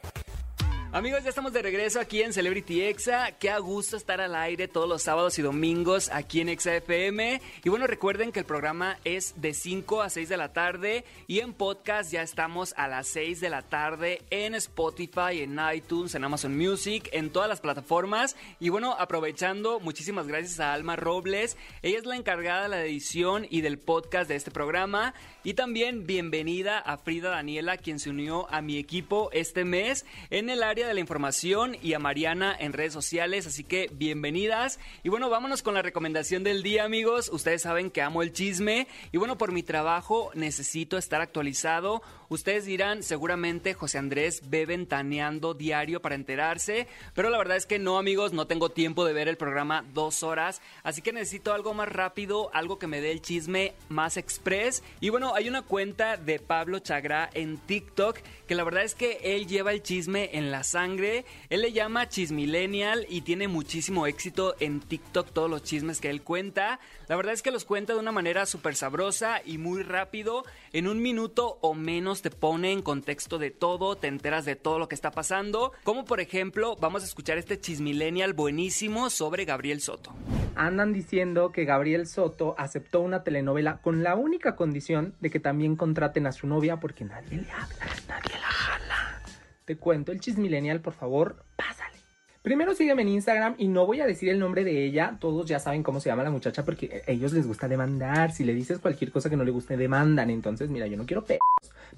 Amigos, 0.93 1.23
ya 1.23 1.29
estamos 1.29 1.53
de 1.53 1.63
regreso 1.63 2.01
aquí 2.01 2.21
en 2.21 2.33
Celebrity 2.33 2.83
Exa. 2.83 3.31
Qué 3.39 3.49
a 3.49 3.61
gusto 3.61 3.97
estar 3.97 4.21
al 4.21 4.35
aire 4.35 4.67
todos 4.67 4.89
los 4.89 5.03
sábados 5.03 5.39
y 5.39 5.43
domingos 5.43 6.11
aquí 6.13 6.41
en 6.41 6.49
Exa 6.49 6.75
FM. 6.75 7.41
Y 7.63 7.69
bueno, 7.69 7.87
recuerden 7.87 8.33
que 8.33 8.41
el 8.41 8.45
programa 8.45 8.99
es 9.05 9.41
de 9.41 9.55
5 9.55 10.03
a 10.03 10.11
6 10.11 10.29
de 10.29 10.37
la 10.37 10.53
tarde 10.53 11.05
y 11.29 11.39
en 11.39 11.53
podcast 11.53 12.11
ya 12.11 12.23
estamos 12.23 12.75
a 12.77 12.89
las 12.89 13.07
6 13.07 13.41
de 13.41 13.51
la 13.51 13.63
tarde 13.63 14.23
en 14.31 14.57
Spotify, 14.57 15.43
en 15.43 15.61
iTunes, 15.73 16.17
en 16.17 16.25
Amazon 16.25 16.59
Music, 16.59 17.09
en 17.13 17.31
todas 17.31 17.49
las 17.49 17.61
plataformas. 17.61 18.35
Y 18.59 18.71
bueno, 18.71 18.97
aprovechando, 18.99 19.79
muchísimas 19.79 20.27
gracias 20.27 20.59
a 20.59 20.73
Alma 20.73 20.97
Robles. 20.97 21.57
Ella 21.83 21.99
es 21.99 22.05
la 22.05 22.17
encargada 22.17 22.65
de 22.65 22.69
la 22.69 22.83
edición 22.83 23.47
y 23.49 23.61
del 23.61 23.79
podcast 23.79 24.29
de 24.29 24.35
este 24.35 24.51
programa. 24.51 25.15
Y 25.45 25.55
también 25.55 26.05
bienvenida 26.05 26.81
a 26.81 26.99
Frida 26.99 27.31
Daniela, 27.31 27.77
quien 27.77 28.01
se 28.01 28.11
unió 28.11 28.51
a 28.51 28.61
mi 28.61 28.77
equipo 28.77 29.31
este 29.33 29.65
mes 29.65 30.05
en 30.31 30.51
el 30.51 30.65
área 30.65 30.80
de 30.87 30.95
la 30.95 31.01
información 31.01 31.77
y 31.83 31.95
a 31.95 31.99
Mariana 31.99 32.57
en 32.59 32.73
redes 32.73 32.93
sociales. 32.93 33.47
Así 33.47 33.65
que 33.65 33.89
bienvenidas. 33.93 34.79
Y 35.03 35.09
bueno, 35.09 35.31
vámonos 35.31 35.63
con 35.63 35.75
la 35.75 35.83
recomendación 35.83 36.45
del 36.45 36.63
día, 36.63 36.85
amigos. 36.85 37.31
Ustedes 37.33 37.63
saben 37.63 37.91
que 37.91 38.03
amo 38.03 38.23
el 38.23 38.33
chisme. 38.33 38.87
Y 39.13 39.19
bueno, 39.19 39.39
por 39.39 39.53
mi 39.53 39.63
trabajo 39.63 40.31
necesito 40.35 40.99
estar 40.99 41.21
actualizado. 41.21 42.03
Ustedes 42.31 42.65
dirán, 42.65 43.03
seguramente 43.03 43.75
José 43.75 43.99
Andrés 43.99 44.43
ve 44.49 44.65
ventaneando 44.65 45.53
diario 45.53 46.01
para 46.01 46.15
enterarse. 46.15 46.87
Pero 47.13 47.29
la 47.29 47.39
verdad 47.39 47.57
es 47.57 47.67
que 47.67 47.81
no, 47.81 47.99
amigos, 47.99 48.33
no 48.33 48.47
tengo 48.47 48.69
tiempo 48.69 49.05
de 49.05 49.13
ver 49.13 49.27
el 49.27 49.37
programa 49.37 49.85
dos 49.93 50.23
horas. 50.23 50.63
Así 50.85 51.03
que 51.03 51.13
necesito 51.13 51.53
algo 51.53 51.75
más 51.75 51.89
rápido, 51.89 52.49
algo 52.55 52.79
que 52.79 52.87
me 52.87 53.01
dé 53.01 53.11
el 53.11 53.21
chisme 53.21 53.75
más 53.89 54.17
express. 54.17 54.85
Y 55.01 55.09
bueno, 55.09 55.35
hay 55.35 55.49
una 55.49 55.63
cuenta 55.63 56.17
de 56.17 56.39
Pablo 56.39 56.79
Chagra 56.79 57.29
en 57.35 57.59
TikTok 57.59 58.21
que 58.47 58.55
la 58.55 58.63
verdad 58.63 58.85
es 58.85 58.95
que 58.95 59.19
él 59.23 59.49
lleva 59.49 59.73
el 59.73 59.83
chisme 59.83 60.31
en 60.33 60.53
las 60.53 60.69
sangre. 60.69 61.25
Él 61.49 61.63
le 61.63 61.73
llama 61.73 62.09
Chismillennial 62.09 63.07
y 63.09 63.23
tiene 63.23 63.49
muchísimo 63.49 64.07
éxito 64.07 64.55
en 64.61 64.79
TikTok 64.79 65.33
todos 65.33 65.51
los 65.51 65.65
chismes 65.65 66.01
que 66.01 66.11
él 66.11 66.23
cuenta. 66.23 66.79
La 67.09 67.17
verdad 67.17 67.35
es 67.35 67.43
que 67.43 67.51
los 67.51 67.65
cuenta 67.65 67.93
de 67.93 67.99
una 67.99 68.13
manera 68.13 68.47
súper 68.47 68.77
sabrosa 68.77 69.43
y 69.45 69.59
muy 69.59 69.83
rápido. 69.83 70.45
En 70.73 70.87
un 70.87 71.03
minuto 71.03 71.59
o 71.61 71.75
menos 71.75 72.20
te 72.23 72.31
pone 72.31 72.73
en 72.73 72.83
contexto 72.83 73.39
de 73.39 73.51
todo, 73.51 73.97
te 73.97 74.07
enteras 74.07 74.45
de 74.45 74.57
todo 74.57 74.79
lo 74.79 74.89
que 74.89 74.95
está 74.95 75.11
pasando. 75.11 75.73
Como 75.85 76.05
por 76.05 76.21
ejemplo, 76.21 76.77
vamos 76.81 77.03
a 77.03 77.07
escuchar 77.07 77.39
este 77.39 77.61
Chismillennial 77.61 78.33
buenísimo 78.33 79.11
sobre 79.11 79.45
Gabriel 79.45 79.81
Soto. 79.81 80.15
Andan 80.55 80.93
diciendo 80.93 81.53
que 81.53 81.65
Gabriel 81.65 82.07
Soto 82.07 82.55
aceptó 82.59 83.01
una 83.01 83.23
telenovela 83.23 83.79
con 83.83 84.03
la 84.03 84.15
única 84.15 84.57
condición 84.57 85.15
de 85.21 85.31
que 85.31 85.41
también 85.41 85.77
contraten 85.77 86.27
a 86.27 86.33
su 86.33 86.47
novia 86.47 86.79
porque 86.79 87.05
nadie 87.05 87.39
le 87.39 87.51
habla, 87.51 87.87
nadie 88.09 88.35
la 88.35 88.49
jala. 88.49 89.23
Te 89.65 89.77
cuento 89.77 90.13
el 90.13 90.21
chismillennial, 90.21 90.81
por 90.81 90.95
favor, 90.95 91.45
pásale. 91.57 92.00
Primero 92.43 92.75
sígueme 92.75 93.03
en 93.03 93.09
Instagram 93.09 93.55
y 93.59 93.69
no 93.69 93.85
voy 93.85 94.01
a 94.01 94.07
decir 94.07 94.31
el 94.31 94.39
nombre 94.39 94.65
de 94.65 94.87
ella, 94.87 95.19
todos 95.21 95.47
ya 95.47 95.59
saben 95.59 95.83
cómo 95.83 96.01
se 96.01 96.09
llama 96.09 96.23
la 96.23 96.31
muchacha 96.31 96.65
porque 96.65 97.03
a 97.07 97.11
ellos 97.11 97.35
les 97.35 97.47
gusta 97.47 97.69
demandar, 97.69 98.33
si 98.33 98.45
le 98.45 98.55
dices 98.55 98.79
cualquier 98.79 99.13
cosa 99.13 99.29
que 99.29 99.37
no 99.37 99.45
le 99.45 99.51
guste 99.51 99.77
demandan, 99.77 100.31
entonces 100.31 100.71
mira, 100.71 100.87
yo 100.87 100.97
no 100.97 101.05
quiero 101.05 101.25
pedos, 101.25 101.41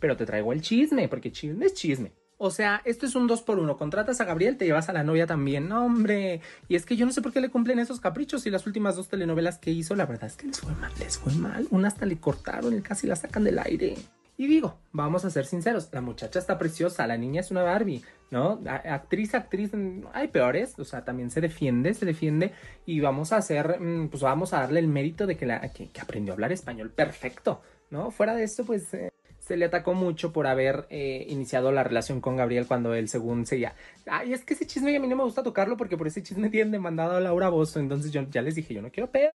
pero 0.00 0.16
te 0.16 0.26
traigo 0.26 0.52
el 0.52 0.60
chisme 0.60 1.08
porque 1.08 1.30
chisme 1.30 1.66
es 1.66 1.74
chisme. 1.74 2.10
O 2.44 2.50
sea, 2.50 2.82
esto 2.84 3.06
es 3.06 3.14
un 3.14 3.28
dos 3.28 3.40
por 3.40 3.60
uno. 3.60 3.76
Contratas 3.76 4.20
a 4.20 4.24
Gabriel, 4.24 4.56
te 4.56 4.64
llevas 4.64 4.88
a 4.88 4.92
la 4.92 5.04
novia 5.04 5.28
también. 5.28 5.68
No, 5.68 5.86
hombre. 5.86 6.40
Y 6.66 6.74
es 6.74 6.84
que 6.84 6.96
yo 6.96 7.06
no 7.06 7.12
sé 7.12 7.22
por 7.22 7.32
qué 7.32 7.40
le 7.40 7.50
cumplen 7.50 7.78
esos 7.78 8.00
caprichos. 8.00 8.44
Y 8.46 8.50
las 8.50 8.66
últimas 8.66 8.96
dos 8.96 9.08
telenovelas 9.08 9.58
que 9.58 9.70
hizo, 9.70 9.94
la 9.94 10.06
verdad 10.06 10.26
es 10.26 10.34
que 10.34 10.48
les 10.48 10.60
fue 10.60 10.74
mal, 10.74 10.90
les 10.98 11.18
fue 11.18 11.32
mal. 11.34 11.68
Una 11.70 11.86
hasta 11.86 12.04
le 12.04 12.18
cortaron 12.18 12.76
y 12.76 12.80
casi 12.80 13.06
la 13.06 13.14
sacan 13.14 13.44
del 13.44 13.60
aire. 13.60 13.94
Y 14.36 14.46
digo, 14.46 14.78
vamos 14.92 15.24
a 15.24 15.30
ser 15.30 15.44
sinceros, 15.44 15.90
la 15.92 16.00
muchacha 16.00 16.38
está 16.38 16.58
preciosa, 16.58 17.06
la 17.06 17.16
niña 17.16 17.42
es 17.42 17.50
una 17.50 17.62
Barbie, 17.62 18.02
¿no? 18.30 18.60
Actriz, 18.66 19.34
actriz, 19.34 19.70
hay 20.14 20.28
peores, 20.28 20.78
o 20.78 20.84
sea, 20.84 21.04
también 21.04 21.30
se 21.30 21.40
defiende, 21.40 21.92
se 21.92 22.06
defiende 22.06 22.52
y 22.86 23.00
vamos 23.00 23.32
a 23.32 23.36
hacer, 23.36 23.78
mm, 23.78 24.08
pues 24.08 24.22
vamos 24.22 24.54
a 24.54 24.60
darle 24.60 24.80
el 24.80 24.88
mérito 24.88 25.26
de 25.26 25.36
que, 25.36 25.46
la, 25.46 25.60
que, 25.70 25.90
aprendió 26.00 26.32
a 26.32 26.34
hablar 26.34 26.50
español 26.50 26.90
perfecto, 26.90 27.60
¿no? 27.90 28.10
Fuera 28.10 28.34
de 28.34 28.44
esto, 28.44 28.64
pues 28.64 28.92
eh, 28.94 29.11
se 29.44 29.56
le 29.56 29.64
atacó 29.64 29.94
mucho 29.94 30.32
por 30.32 30.46
haber 30.46 30.86
eh, 30.88 31.26
iniciado 31.28 31.72
la 31.72 31.82
relación 31.82 32.20
con 32.20 32.36
Gabriel 32.36 32.66
cuando 32.66 32.94
él 32.94 33.08
según 33.08 33.44
seguía. 33.44 33.74
Ay, 34.06 34.32
es 34.32 34.44
que 34.44 34.54
ese 34.54 34.66
chisme 34.66 34.96
a 34.96 35.00
mí 35.00 35.08
no 35.08 35.16
me 35.16 35.24
gusta 35.24 35.42
tocarlo 35.42 35.76
porque 35.76 35.96
por 35.96 36.06
ese 36.06 36.22
chisme 36.22 36.48
tienen 36.48 36.70
demandado 36.70 37.16
a 37.16 37.20
Laura 37.20 37.48
Bozo, 37.48 37.80
entonces 37.80 38.12
yo 38.12 38.22
ya 38.30 38.40
les 38.40 38.54
dije, 38.54 38.72
yo 38.72 38.82
no 38.82 38.90
quiero 38.90 39.10
pedo. 39.10 39.30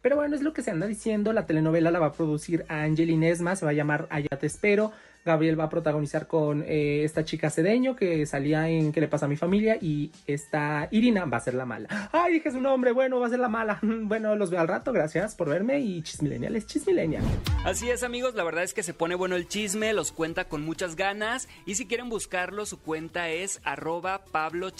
Pero 0.00 0.16
bueno, 0.16 0.34
es 0.34 0.40
lo 0.40 0.54
que 0.54 0.62
se 0.62 0.70
anda 0.70 0.86
diciendo, 0.86 1.34
la 1.34 1.44
telenovela 1.44 1.90
la 1.90 1.98
va 1.98 2.06
a 2.06 2.12
producir 2.12 2.64
Angelina 2.68 3.28
Esma, 3.28 3.54
se 3.54 3.66
va 3.66 3.72
a 3.72 3.74
llamar 3.74 4.06
Allá 4.10 4.38
te 4.38 4.46
espero, 4.46 4.92
Gabriel 5.24 5.58
va 5.58 5.64
a 5.64 5.68
protagonizar 5.68 6.26
con 6.26 6.62
eh, 6.66 7.04
esta 7.04 7.24
chica 7.24 7.50
Cedeño 7.50 7.94
que 7.94 8.26
salía 8.26 8.68
en 8.68 8.92
¿Qué 8.92 9.00
le 9.00 9.08
pasa 9.08 9.26
a 9.26 9.28
mi 9.28 9.36
familia? 9.36 9.78
Y 9.80 10.10
esta 10.26 10.88
Irina 10.90 11.24
va 11.26 11.36
a 11.36 11.40
ser 11.40 11.54
la 11.54 11.66
mala. 11.66 12.10
Ay, 12.12 12.34
dije 12.34 12.50
su 12.50 12.60
nombre, 12.60 12.92
bueno, 12.92 13.20
va 13.20 13.26
a 13.26 13.30
ser 13.30 13.40
la 13.40 13.48
mala. 13.48 13.78
bueno, 13.82 14.34
los 14.36 14.50
veo 14.50 14.60
al 14.60 14.68
rato, 14.68 14.92
gracias 14.92 15.34
por 15.34 15.48
verme 15.48 15.80
y 15.80 16.02
Chismilenial 16.02 16.56
es 16.56 16.66
Chismilenial. 16.66 17.24
Así 17.64 17.90
es 17.90 18.02
amigos, 18.02 18.34
la 18.34 18.44
verdad 18.44 18.64
es 18.64 18.74
que 18.74 18.82
se 18.82 18.94
pone 18.94 19.14
bueno 19.14 19.36
el 19.36 19.46
chisme, 19.46 19.92
los 19.92 20.12
cuenta 20.12 20.46
con 20.46 20.62
muchas 20.62 20.96
ganas 20.96 21.48
y 21.66 21.74
si 21.74 21.86
quieren 21.86 22.08
buscarlo, 22.08 22.66
su 22.66 22.80
cuenta 22.80 23.28
es 23.28 23.60
arroba 23.64 24.24
Pablo 24.32 24.70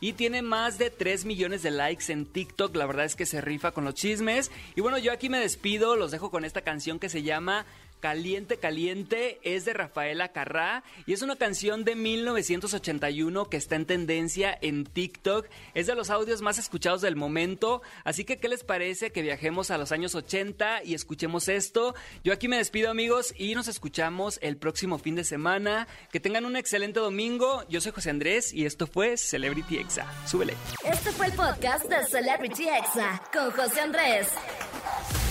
y 0.00 0.12
tiene 0.14 0.42
más 0.42 0.78
de 0.78 0.90
3 0.90 1.24
millones 1.24 1.62
de 1.62 1.70
likes 1.70 2.12
en 2.12 2.26
TikTok, 2.26 2.74
la 2.76 2.86
verdad 2.86 3.04
es 3.04 3.16
que 3.16 3.26
se 3.26 3.40
rifa 3.40 3.70
con 3.70 3.84
los 3.84 3.94
chismes. 3.94 4.50
Y 4.74 4.80
bueno, 4.80 4.98
yo 4.98 5.12
aquí 5.12 5.28
me 5.28 5.38
despido, 5.38 5.96
los 5.96 6.10
dejo 6.10 6.30
con 6.30 6.44
esta 6.44 6.62
canción 6.62 6.98
que 6.98 7.08
se 7.08 7.22
llama 7.22 7.64
Caliente 8.02 8.56
Caliente 8.56 9.38
es 9.44 9.64
de 9.64 9.74
Rafaela 9.74 10.32
Carrá 10.32 10.82
y 11.06 11.12
es 11.12 11.22
una 11.22 11.36
canción 11.36 11.84
de 11.84 11.94
1981 11.94 13.48
que 13.48 13.56
está 13.56 13.76
en 13.76 13.86
tendencia 13.86 14.58
en 14.60 14.84
TikTok. 14.84 15.46
Es 15.74 15.86
de 15.86 15.94
los 15.94 16.10
audios 16.10 16.42
más 16.42 16.58
escuchados 16.58 17.00
del 17.00 17.14
momento. 17.14 17.80
Así 18.02 18.24
que, 18.24 18.38
¿qué 18.38 18.48
les 18.48 18.64
parece 18.64 19.12
que 19.12 19.22
viajemos 19.22 19.70
a 19.70 19.78
los 19.78 19.92
años 19.92 20.16
80 20.16 20.82
y 20.82 20.94
escuchemos 20.94 21.46
esto? 21.46 21.94
Yo 22.24 22.32
aquí 22.32 22.48
me 22.48 22.56
despido, 22.56 22.90
amigos, 22.90 23.32
y 23.38 23.54
nos 23.54 23.68
escuchamos 23.68 24.40
el 24.42 24.56
próximo 24.56 24.98
fin 24.98 25.14
de 25.14 25.22
semana. 25.22 25.86
Que 26.10 26.18
tengan 26.18 26.44
un 26.44 26.56
excelente 26.56 26.98
domingo. 26.98 27.62
Yo 27.68 27.80
soy 27.80 27.92
José 27.92 28.10
Andrés 28.10 28.52
y 28.52 28.66
esto 28.66 28.88
fue 28.88 29.16
Celebrity 29.16 29.78
Exa. 29.78 30.12
Súbele. 30.26 30.56
Este 30.84 31.12
fue 31.12 31.26
el 31.26 31.34
podcast 31.34 31.84
de 31.84 32.04
Celebrity 32.06 32.64
Exa 32.68 33.22
con 33.32 33.52
José 33.52 33.80
Andrés. 33.80 34.26